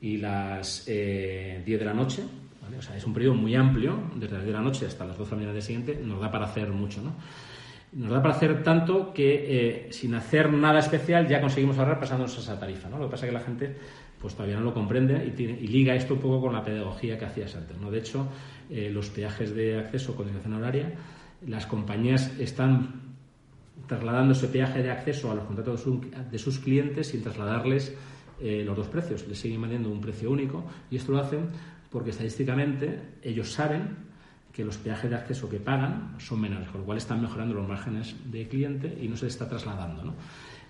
[0.00, 2.22] y las 10 de la noche,
[2.78, 5.16] o sea, es un periodo muy amplio, desde las 10 de la noche hasta las
[5.16, 7.14] 12 de la mañana del siguiente, nos da para hacer mucho, ¿no?
[7.92, 12.36] Nos da para hacer tanto que eh, sin hacer nada especial ya conseguimos ahorrar pasándonos
[12.36, 12.98] a esa tarifa, ¿no?
[12.98, 13.76] Lo que pasa es que la gente
[14.20, 17.54] pues todavía no lo comprende y, liga esto un poco con la pedagogía que hacías
[17.54, 17.90] antes, ¿no?
[17.90, 18.26] De hecho,
[18.70, 20.92] eh, los peajes de acceso con dirección horaria,
[21.46, 23.02] las compañías están
[23.86, 25.84] trasladando ese peaje de acceso a los contratos
[26.30, 27.94] de sus clientes sin trasladarles
[28.40, 29.26] eh, los dos precios.
[29.28, 31.48] Les siguen vendiendo un precio único y esto lo hacen
[31.90, 34.06] porque estadísticamente ellos saben
[34.52, 37.68] que los peajes de acceso que pagan son menores, con lo cual están mejorando los
[37.68, 40.02] márgenes de cliente y no se está trasladando.
[40.02, 40.14] ¿no?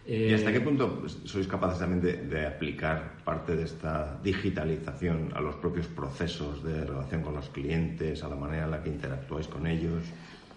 [0.06, 5.56] ¿Y hasta qué punto sois capaces también de, aplicar parte de esta digitalización a los
[5.56, 9.66] propios procesos de relación con los clientes, a la manera en la que interactuáis con
[9.66, 10.04] ellos?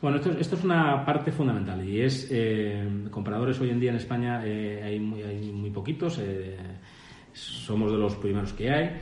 [0.01, 4.45] Bueno, esto, es una parte fundamental y es, eh, compradores hoy en día en España
[4.45, 6.55] eh, hay, muy, hay, muy, poquitos, eh,
[7.33, 9.01] somos de los primeros que hay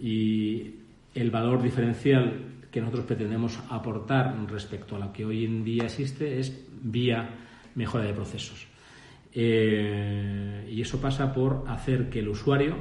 [0.00, 0.74] y
[1.14, 6.40] el valor diferencial que nosotros pretendemos aportar respecto a lo que hoy en día existe
[6.40, 7.28] es vía
[7.74, 8.66] mejora de procesos.
[9.34, 12.76] Eh, y eso pasa por hacer que el usuario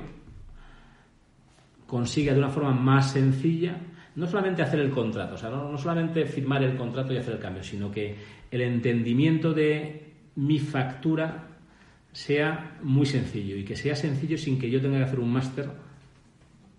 [1.87, 3.77] consiga de una forma más sencilla
[4.15, 7.39] no solamente hacer el contrato, o sea, no, solamente firmar el contrato y hacer el
[7.39, 8.15] cambio, sino que
[8.49, 11.47] el entendimiento de mi factura
[12.11, 15.69] sea muy sencillo y que sea sencillo sin que yo tenga que hacer un máster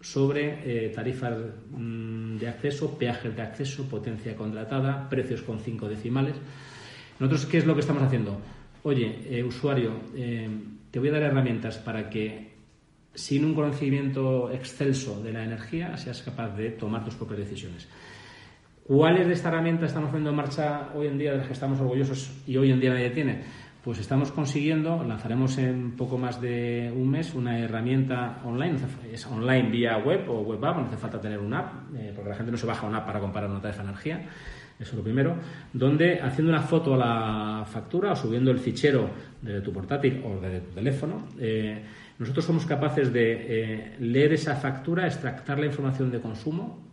[0.01, 1.35] sobre eh, tarifas
[1.71, 6.35] mm, de acceso, peajes de acceso, potencia contratada, precios con cinco decimales.
[7.19, 8.41] Nosotros, ¿qué es lo que estamos haciendo?
[8.83, 10.49] Oye, eh, usuario, eh,
[10.91, 12.51] te voy a dar herramientas para que
[13.15, 17.89] sin un conocimiento excelso de la energía seas capaz de tomar tus propias decisiones.
[18.85, 21.81] ¿Cuáles de estas herramientas estamos poniendo en marcha hoy en día de las que estamos
[21.81, 23.43] orgullosos y hoy en día nadie tiene?
[23.83, 28.77] Pues estamos consiguiendo, lanzaremos en poco más de un mes una herramienta online,
[29.13, 32.31] es online vía web o web app, no hace falta tener una app, eh, porque
[32.31, 34.21] la gente no se baja una app para comparar una tarifa de energía,
[34.79, 35.35] eso es lo primero,
[35.73, 39.11] donde haciendo una foto a la factura o subiendo el fichero
[39.41, 41.83] de tu portátil o de tu teléfono, eh,
[42.21, 46.87] nosotros somos capaces de eh, leer esa factura, extractar la información de consumo,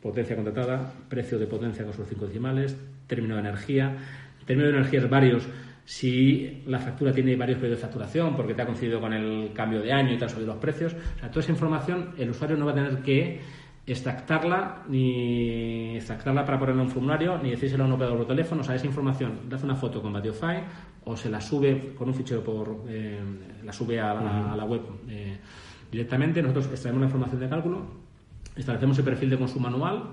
[0.00, 2.74] potencia contratada, precio de potencia con sus cinco decimales,
[3.06, 3.96] término de energía,
[4.44, 5.48] término de energías varios,
[5.84, 9.82] si la factura tiene varios periodos de facturación porque te ha coincidido con el cambio
[9.82, 12.56] de año y te han subido los precios, o sea, toda esa información el usuario
[12.56, 13.40] no va a tener que
[13.84, 18.60] extractarla ni extractarla para ponerla en un formulario ni decírselo a un operador de teléfono,
[18.60, 20.58] o sea, esa información le hace una foto con Batiofy
[21.04, 23.20] o se la sube con un fichero por eh,
[23.64, 24.14] la sube a
[24.54, 25.36] la, web eh,
[25.90, 27.86] directamente, nosotros extraemos la información de cálculo,
[28.54, 30.10] establecemos el perfil de consumo anual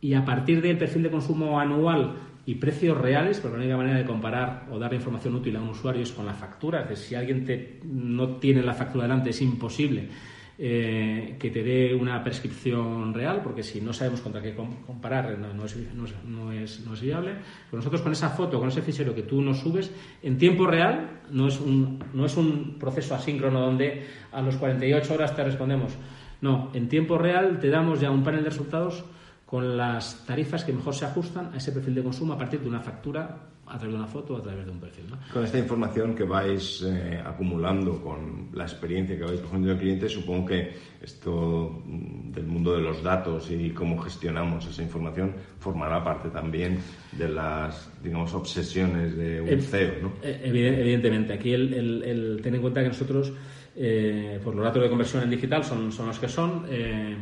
[0.00, 2.16] y a partir del perfil de consumo anual
[2.46, 5.70] y precios reales, porque la única manera de comparar o dar información útil a un
[5.70, 6.82] usuario es con la factura.
[6.82, 10.08] Es decir, si alguien te, no tiene la factura delante, es imposible
[10.56, 15.64] eh, que te dé una prescripción real, porque si no sabemos contra qué comparar, no,
[15.64, 17.36] es, no, es, no, es, viable.
[17.72, 19.90] Nosotros con esa foto, con ese fichero que tú nos subes,
[20.22, 25.14] en tiempo real, no es un, no es un proceso asíncrono donde a los 48
[25.14, 25.92] horas te respondemos.
[26.40, 29.04] No, en tiempo real te damos ya un panel de resultados
[29.46, 32.68] con las tarifas que mejor se ajustan a ese perfil de consumo a partir de
[32.68, 35.06] una factura a través de una foto a través de un perfil.
[35.32, 40.08] Con esta información que vais eh, acumulando, con la experiencia que vais cogiendo del cliente,
[40.08, 46.04] supongo que esto mm, del mundo de los datos y cómo gestionamos esa información formará
[46.04, 46.78] parte también
[47.12, 50.12] de las, digamos, obsesiones de un CEO, ¿no?
[50.22, 51.32] Eh, evidentemente.
[51.32, 51.72] Aquí el,
[52.02, 53.32] el, tener en cuenta que nosotros,
[53.76, 56.66] eh, por los datos de conversión en digital son, son los que son.
[56.68, 57.16] Eh,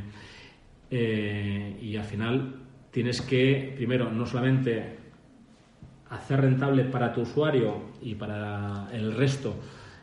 [0.93, 2.57] y al final
[2.90, 4.99] tienes que, primero, no solamente
[6.11, 9.55] hacer rentable para tu usuario y para el resto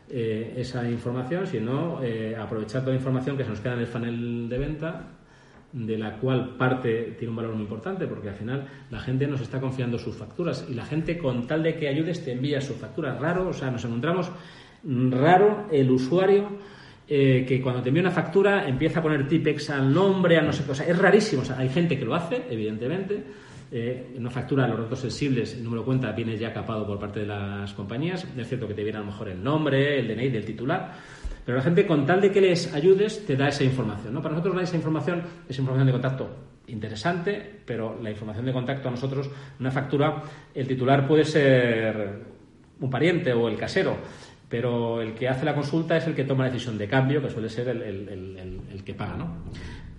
[0.10, 3.88] eh, esa información, sino eh, aprovechar toda la información que se nos queda en el
[3.88, 5.08] funnel de venta,
[5.72, 9.40] de la cual parte tiene un valor muy importante, porque al final la gente nos
[9.42, 12.78] está confiando sus facturas y la gente con tal de que ayudes te envía sus
[12.78, 13.20] facturas.
[13.20, 14.32] Raro, o sea, nos encontramos
[14.84, 16.50] raro el usuario
[17.12, 20.54] eh, que cuando te envía una factura empieza a poner tipex al nombre, a no
[20.54, 20.68] sé qué.
[20.68, 20.86] cosa.
[20.86, 21.42] es rarísimo.
[21.42, 23.24] O sea, hay gente que lo hace, evidentemente,
[23.72, 27.22] eh, una factura, los datos sensibles, el número de cuenta viene ya capado por parte
[27.22, 28.28] de las compañías.
[28.38, 30.94] Es cierto que te viene a lo mejor el nombre, el DNI del titular,
[31.44, 34.14] pero la gente, con tal de que les ayudes, te da esa información.
[34.14, 34.22] ¿no?
[34.22, 36.30] Para nosotros, esa información es información de contacto
[36.68, 39.30] interesante, pero la información de contacto a nosotros,
[39.60, 40.22] una factura,
[40.54, 42.20] el titular puede ser
[42.80, 43.98] un pariente o el casero,
[44.50, 47.30] pero el que hace la consulta es el que toma la decisión de cambio, que
[47.30, 49.16] suele ser el, que paga.
[49.16, 49.28] ¿no?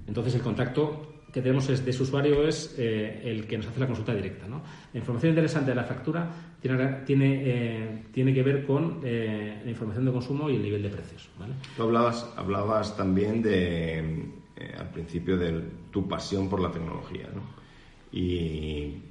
[0.06, 3.78] Entonces, el contacto que tenemos es, de ese usuario es eh, el que nos hace
[3.78, 4.48] la consulta directa.
[4.48, 4.62] ¿no?
[4.92, 6.28] La información interesante de la factura
[6.60, 10.82] tiene, tiene, eh, tiene que ver con eh, la información de consumo y el nivel
[10.82, 11.28] de precios.
[11.38, 11.54] ¿vale?
[11.76, 14.32] Tú hablabas, hablabas también de,
[14.76, 17.28] al principio de tu pasión por la tecnología.
[17.32, 17.59] ¿no?
[18.12, 19.02] Y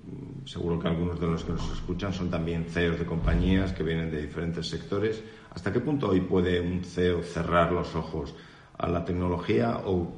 [0.45, 4.12] seguro que algunos de los que nos escuchan son también CEOs de compañías que vienen
[4.12, 5.24] de diferentes sectores.
[5.52, 8.36] ¿Hasta qué punto hoy puede un CEO cerrar los ojos
[8.78, 10.12] a la tecnología o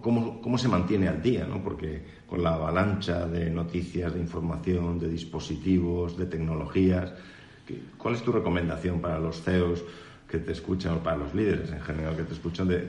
[0.00, 1.62] cómo, cómo se mantiene al día, ¿no?
[1.62, 7.12] Porque con la avalancha de noticias, de información, de dispositivos, de tecnologías,
[7.96, 9.84] ¿cuál es tu recomendación para los CEOs
[10.28, 12.88] que te escuchan o para los líderes en general que te escuchan de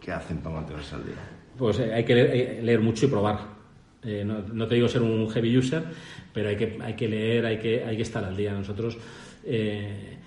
[0.00, 1.14] qué hacen para mantenerse al día?
[1.56, 3.61] Pues eh, hay que leer, mucho y probar.
[4.04, 5.84] Eh, no, te digo ser un heavy user,
[6.32, 8.52] pero hay que, hay que leer, hay que, hay que estar al día.
[8.52, 8.98] Nosotros
[9.44, 10.18] eh,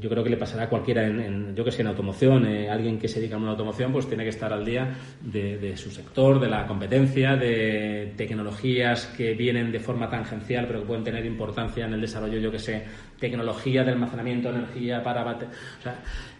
[0.00, 2.98] yo creo que le pasará a cualquiera, en, yo que sé, en automoción, eh, alguien
[2.98, 6.40] que se dedica a una automoción, pues tiene que estar al día de, su sector,
[6.40, 11.86] de la competencia, de tecnologías que vienen de forma tangencial, pero que pueden tener importancia
[11.86, 12.84] en el desarrollo, yo que sé,
[13.18, 15.24] tecnología de almacenamiento energía para...
[15.24, 15.98] O sea,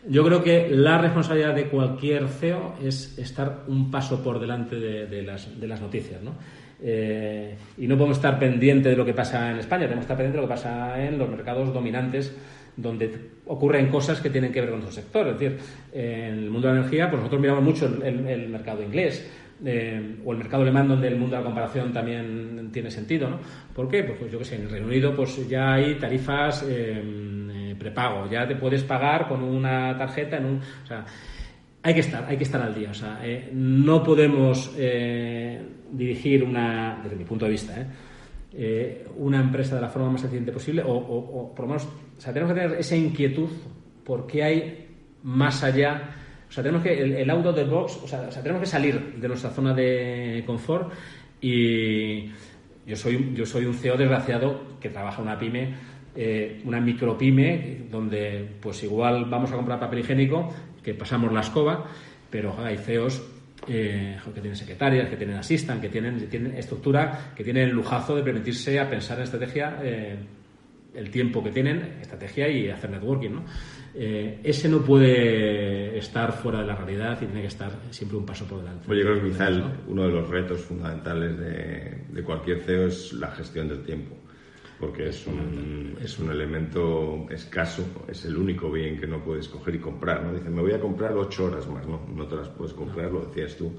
[0.08, 5.22] yo creo que la responsabilidad de cualquier CEO es estar un paso por delante de,
[5.22, 6.34] las, noticias, ¿no?
[6.80, 10.16] Eh, y no podemos estar pendientes de lo que pasa en España, tenemos que estar
[10.16, 12.32] pendientes de lo que pasa en los mercados dominantes
[12.78, 15.26] donde ocurren cosas que tienen que ver con nuestro sector.
[15.28, 15.58] Es decir,
[15.92, 19.28] en el mundo de la energía, pues nosotros miramos mucho el, mercado inglés.
[19.64, 23.40] Eh, o el mercado alemán donde el mundo de la comparación también tiene sentido, ¿no?
[23.74, 24.04] ¿Por qué?
[24.04, 27.74] Pues, pues yo que sé, en el Reino Unido pues ya hay tarifas eh, eh,
[27.76, 30.56] prepago, ya te puedes pagar con una tarjeta en un...
[30.58, 31.04] O sea,
[31.82, 32.92] hay que estar, hay que estar al día.
[32.92, 33.20] O sea,
[33.52, 34.76] no podemos
[35.90, 37.74] dirigir una, desde mi punto de vista,
[39.16, 41.88] una empresa de la forma más eficiente posible o, o por lo menos
[42.18, 43.48] o sea, tenemos que tener esa inquietud
[44.04, 44.88] porque hay
[45.22, 46.14] más allá.
[46.48, 49.14] O sea, tenemos que, el, el out of the box, o sea, tenemos que salir
[49.14, 50.92] de nuestra zona de confort
[51.40, 52.26] y
[52.86, 55.74] yo soy, yo soy un CEO desgraciado que trabaja una pyme,
[56.16, 60.52] eh, una micropyme, donde pues igual vamos a comprar papel higiénico,
[60.82, 61.84] que pasamos la escoba,
[62.30, 63.22] pero hay CEOs
[63.68, 68.16] eh, que tienen secretarias, que tienen asistan, que tienen, tienen estructura, que tienen el lujazo
[68.16, 70.16] de permitirse a pensar en estrategia eh,
[70.94, 73.44] el tiempo que tienen, estrategia y hacer networking, ¿no?
[73.94, 78.26] Eh, ese no puede estar fuera de la realidad y tiene que estar siempre un
[78.26, 78.86] paso por delante.
[78.86, 79.48] Pues yo creo que quizá
[79.86, 84.16] uno de los retos fundamentales de, cualquier CEO es la gestión del tiempo,
[84.78, 89.76] porque es un, es un elemento escaso, es el único bien que no puedes coger
[89.76, 90.22] y comprar.
[90.22, 90.34] ¿no?
[90.34, 93.26] Dicen, me voy a comprar ocho horas más, no, no te las puedes comprar, lo
[93.26, 93.72] decías tú,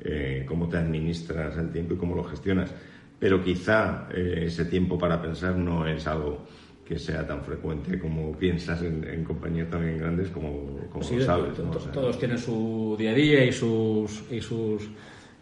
[0.00, 2.74] eh, cómo te administras el tiempo y cómo lo gestionas
[3.18, 6.44] pero quizá eh, ese tiempo para pensar no es algo
[6.84, 11.54] que sea tan frecuente como piensas en, compañías también grandes como, como lo sabes.
[11.92, 14.90] todos tienen su día a día y sus, y sus,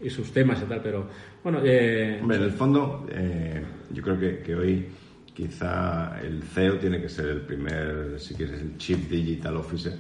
[0.01, 1.09] y sus temas y tal, pero
[1.43, 1.61] bueno...
[1.65, 3.61] Eh, en el fondo, eh,
[3.91, 4.87] yo creo que, que, hoy
[5.35, 9.95] quizá el CEO tiene que ser el primer, si quieres, el Chief Digital Officer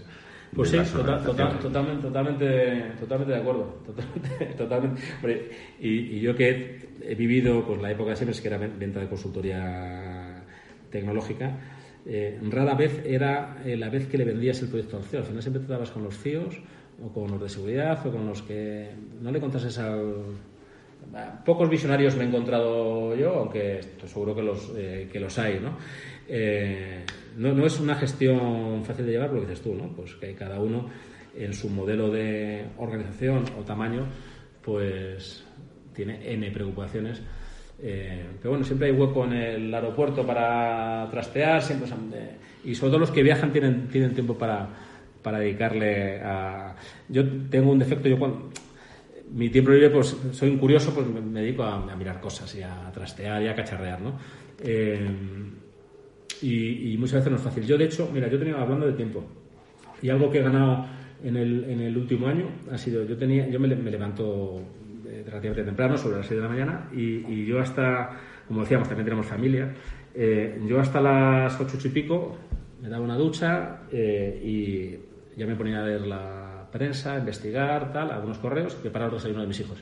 [0.54, 3.82] pues sí, totalmente, totalmente, totalmente de acuerdo.
[4.56, 5.00] Totalmente,
[5.80, 10.44] y, yo que he vivido pues, la época de Siemens, que era venta de consultoría
[10.90, 11.58] tecnológica,
[12.04, 15.20] eh, rara vez era eh, la vez que le vendías el proyecto al CEO.
[15.20, 16.60] Al final siempre tratabas con los CIOs
[17.02, 18.90] o con los de seguridad o con los que
[19.20, 20.12] no le contases al...
[21.44, 25.58] Pocos visionarios me he encontrado yo, aunque estoy seguro que los, eh, que los hay,
[25.60, 25.76] ¿no?
[27.36, 29.88] No, no, es una gestión fácil de llevar, lo que dices tú, ¿no?
[29.94, 30.88] Pues que cada uno
[31.36, 34.06] en su modelo de organización o tamaño,
[34.62, 35.44] pues
[35.94, 37.22] tiene N preocupaciones.
[37.82, 41.88] Eh, pero bueno, siempre hay hueco en el aeropuerto para trastear, siempre
[42.64, 44.68] y sobre todo los que viajan tienen, tienen tiempo para,
[45.22, 46.76] para dedicarle a...
[47.08, 48.50] Yo tengo un defecto, yo cuando...
[49.32, 52.90] Mi tiempo libre, pues soy un curioso, pues me dedico a, mirar cosas y a
[52.92, 54.18] trastear y a cacharrear, ¿no?
[54.62, 55.08] Eh,
[56.42, 57.64] y, muchas veces no es fácil.
[57.64, 59.24] Yo, de hecho, mira, yo tenía, hablando de tiempo,
[60.00, 60.86] y algo que he ganado
[61.22, 64.60] en el, en el último año ha sido, yo tenía, yo me, levanto
[65.06, 68.10] eh, relativamente temprano, sobre las 6 de la mañana, y, yo hasta,
[68.48, 69.72] como decíamos, también tenemos familia,
[70.14, 72.36] eh, yo hasta las 8 y pico
[72.82, 78.10] me daba una ducha eh, y ya me ponía a leer la prensa, investigar, tal,
[78.10, 79.78] algunos correos, preparar el desayuno de mis hijos.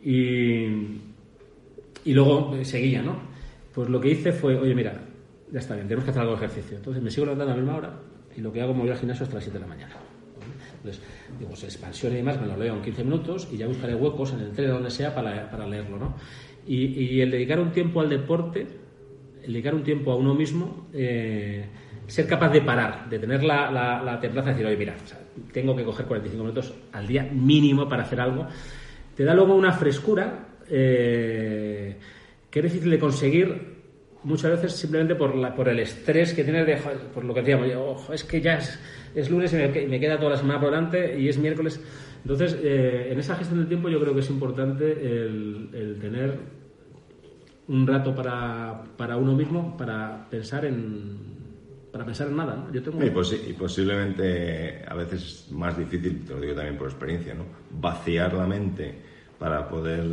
[0.00, 0.64] Y,
[2.04, 3.27] y luego seguía, ¿no?
[3.74, 5.00] Pues lo que hice fue, oye, mira,
[5.50, 6.76] ya está bien, tenemos que hacer algo de ejercicio.
[6.76, 7.92] Entonces me sigo levantando a la misma hora
[8.36, 9.94] y lo que hago es voy al gimnasio hasta las 7 de la mañana.
[10.76, 11.02] Entonces,
[11.38, 14.32] digo, pues expansión y demás me lo leo en 15 minutos y ya buscaré huecos
[14.32, 16.14] en el tren o donde sea para, para leerlo, ¿no?
[16.66, 18.66] Y, el dedicar un tiempo al deporte,
[19.42, 21.64] el dedicar un tiempo a uno mismo, eh,
[22.06, 24.94] ser capaz de parar, de tener la, la, de decir, oye, mira,
[25.52, 28.46] tengo que coger 45 minutos al día mínimo para hacer algo,
[29.14, 31.96] te da luego una frescura eh,
[32.50, 33.78] que es difícil de conseguir
[34.24, 36.76] muchas veces simplemente por, la, por el estrés que tienes de,
[37.14, 38.78] por lo que decíamos, es que ya es,
[39.14, 41.80] es lunes y me, me, queda toda la semana por delante y es miércoles.
[42.22, 46.38] Entonces, eh, en esa gestión del tiempo yo creo que es importante el, tener
[47.68, 51.38] un rato para, para, uno mismo, para pensar en
[51.92, 52.68] para pensar en nada.
[52.70, 53.02] Yo tengo...
[53.02, 57.44] y, posi y, posiblemente a veces más difícil, te lo digo también por experiencia, ¿no?
[57.80, 58.94] vaciar la mente
[59.38, 60.04] para poder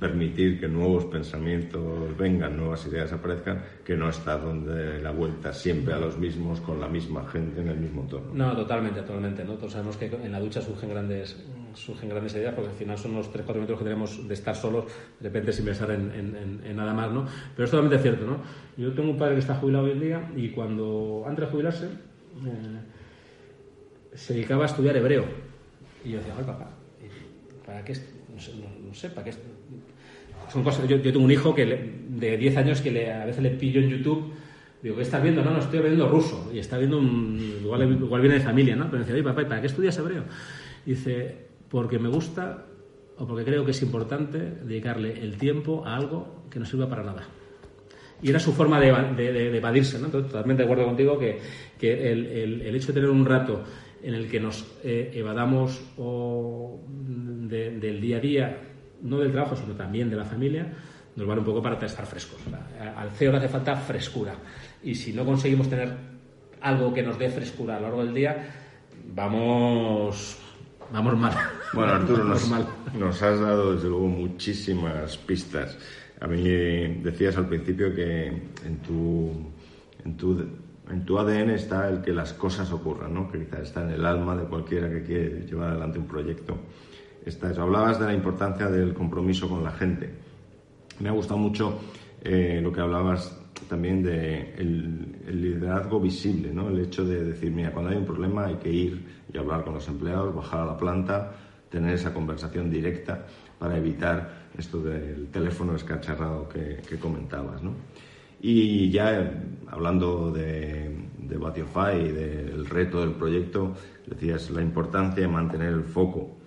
[0.00, 5.94] permitir que nuevos pensamientos vengan, nuevas ideas aparezcan, que no está donde la vuelta siempre
[5.94, 8.34] a los mismos, con la misma gente en el mismo tono.
[8.34, 9.44] No, totalmente, totalmente.
[9.44, 9.54] ¿no?
[9.54, 11.36] Todos sabemos que en la ducha surgen grandes,
[11.74, 14.86] surgen grandes ideas, porque al final son los 3-4 minutos que tenemos de estar solos,
[15.20, 17.26] de repente sin pensar en, en, en, nada más, ¿no?
[17.54, 18.38] Pero es totalmente cierto, ¿no?
[18.76, 21.86] Yo tengo un padre que está jubilado hoy en día y cuando, antes de jubilarse,
[21.86, 22.80] eh,
[24.14, 25.26] se dedicaba a estudiar hebreo.
[26.04, 26.70] Y yo decía, ay papá,
[27.64, 28.17] ¿para qué?
[28.38, 29.30] No no, sé, ¿para?
[30.52, 31.66] Son cosas, yo, tengo un hijo que
[32.08, 34.32] de 10 años que le, a veces le pillo en YouTube
[34.82, 35.42] Digo, ¿qué estás viendo?
[35.42, 36.50] No, no, estoy aprendiendo ruso.
[36.52, 37.58] Y está viendo un.
[37.62, 38.88] Igual, igual viene de familia, ¿no?
[38.88, 40.24] Pero dice, oye, papá, ¿para qué estudias hebreo?
[40.86, 42.64] Y dice, porque me gusta
[43.16, 47.02] o porque creo que es importante dedicarle el tiempo a algo que no sirva para
[47.02, 47.26] nada.
[48.22, 50.06] Y era su forma de, evadirse, ¿no?
[50.06, 51.38] Entonces, totalmente de acuerdo contigo que,
[51.78, 53.62] que el, el, el, hecho de tener un rato
[54.02, 56.80] en el que nos eh, evadamos o
[57.48, 58.58] del día a día,
[59.02, 60.66] no del trabajo, sino también de la familia,
[61.16, 62.40] nos vale un poco para estar frescos.
[62.96, 64.34] Al CEO le hace falta frescura.
[64.82, 65.92] Y si no conseguimos tener
[66.60, 68.36] algo que nos dé frescura a lo largo del día,
[69.14, 70.38] vamos,
[70.92, 71.32] vamos mal.
[71.72, 72.66] Bueno, Arturo, nos, mal.
[72.96, 75.76] nos has dado desde luego muchísimas pistas.
[76.20, 76.42] A mí
[77.02, 79.32] decías al principio que en tu,
[80.04, 80.46] en tu,
[80.90, 83.30] en tu ADN está el que las cosas ocurran, ¿no?
[83.30, 86.58] que quizás está en el alma de cualquiera que quiere llevar adelante un proyecto.
[87.58, 90.10] Hablabas de la importancia del compromiso con la gente.
[91.00, 91.78] Me ha gustado mucho
[92.22, 93.36] eh, lo que hablabas
[93.68, 96.68] también de el, el, liderazgo visible, ¿no?
[96.68, 99.74] El hecho de decir, mira, cuando hay un problema hay que ir y hablar con
[99.74, 101.32] los empleados, bajar a la planta,
[101.70, 103.26] tener esa conversación directa
[103.58, 107.72] para evitar esto del teléfono escacharrado que, que comentabas, ¿no?
[108.40, 109.32] Y ya
[109.66, 113.74] hablando de, de Batiofy y del reto del proyecto,
[114.06, 116.38] decías la importancia de mantener el foco.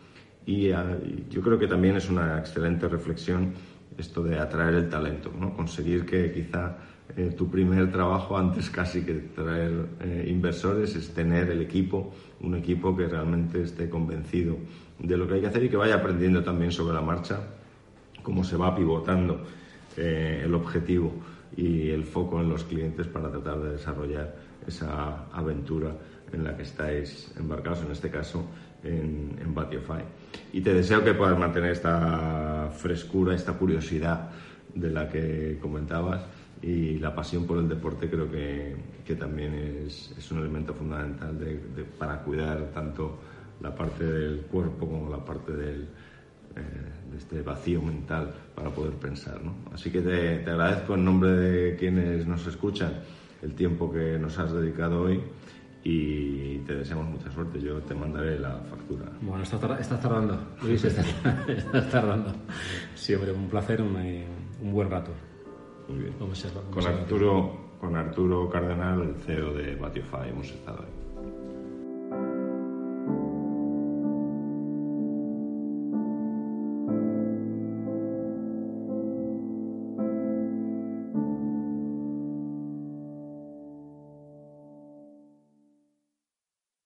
[0.45, 3.53] Y uh, yo creo que también es una excelente reflexión
[3.97, 5.53] esto de atraer el talento, ¿no?
[5.53, 6.77] conseguir que quizá
[7.17, 12.55] eh, tu primer trabajo antes casi que traer eh, inversores es tener el equipo, un
[12.55, 14.57] equipo que realmente esté convencido
[14.97, 17.39] de lo que hay que hacer y que vaya aprendiendo también sobre la marcha
[18.23, 19.41] cómo se va pivotando
[19.97, 21.11] eh, el objetivo
[21.57, 24.35] y el foco en los clientes para tratar de desarrollar
[24.65, 25.91] esa aventura
[26.31, 28.45] en la que estáis embarcados, en este caso
[28.83, 30.03] en, en Batiofy.
[30.53, 34.29] Y te deseo que puedas mantener esta frescura, esta curiosidad
[34.73, 36.21] de la que comentabas
[36.61, 38.75] y la pasión por el deporte creo que,
[39.05, 39.53] que también
[39.85, 43.17] es, es, un elemento fundamental de, de, para cuidar tanto
[43.61, 45.87] la parte del cuerpo como la parte del,
[46.55, 46.61] eh,
[47.11, 49.41] de este vacío mental para poder pensar.
[49.43, 49.55] ¿no?
[49.73, 52.93] Así que te, te agradezco en nombre de quienes nos escuchan
[53.41, 55.19] el tiempo que nos has dedicado hoy
[55.83, 57.59] y te deseamos mucha suerte.
[57.59, 59.05] Yo te mandaré la factura.
[59.21, 61.05] Bueno, estás, está tardando, Luis, estás,
[61.47, 62.33] estás tardando.
[62.95, 63.95] Sí, hombre, un placer, un,
[64.61, 65.11] un buen rato.
[65.87, 66.15] Muy bien.
[66.19, 72.40] Vamos a, vamos con, Arturo, con Arturo Cardenal, el CEO de Batiofy, hemos estado ahí.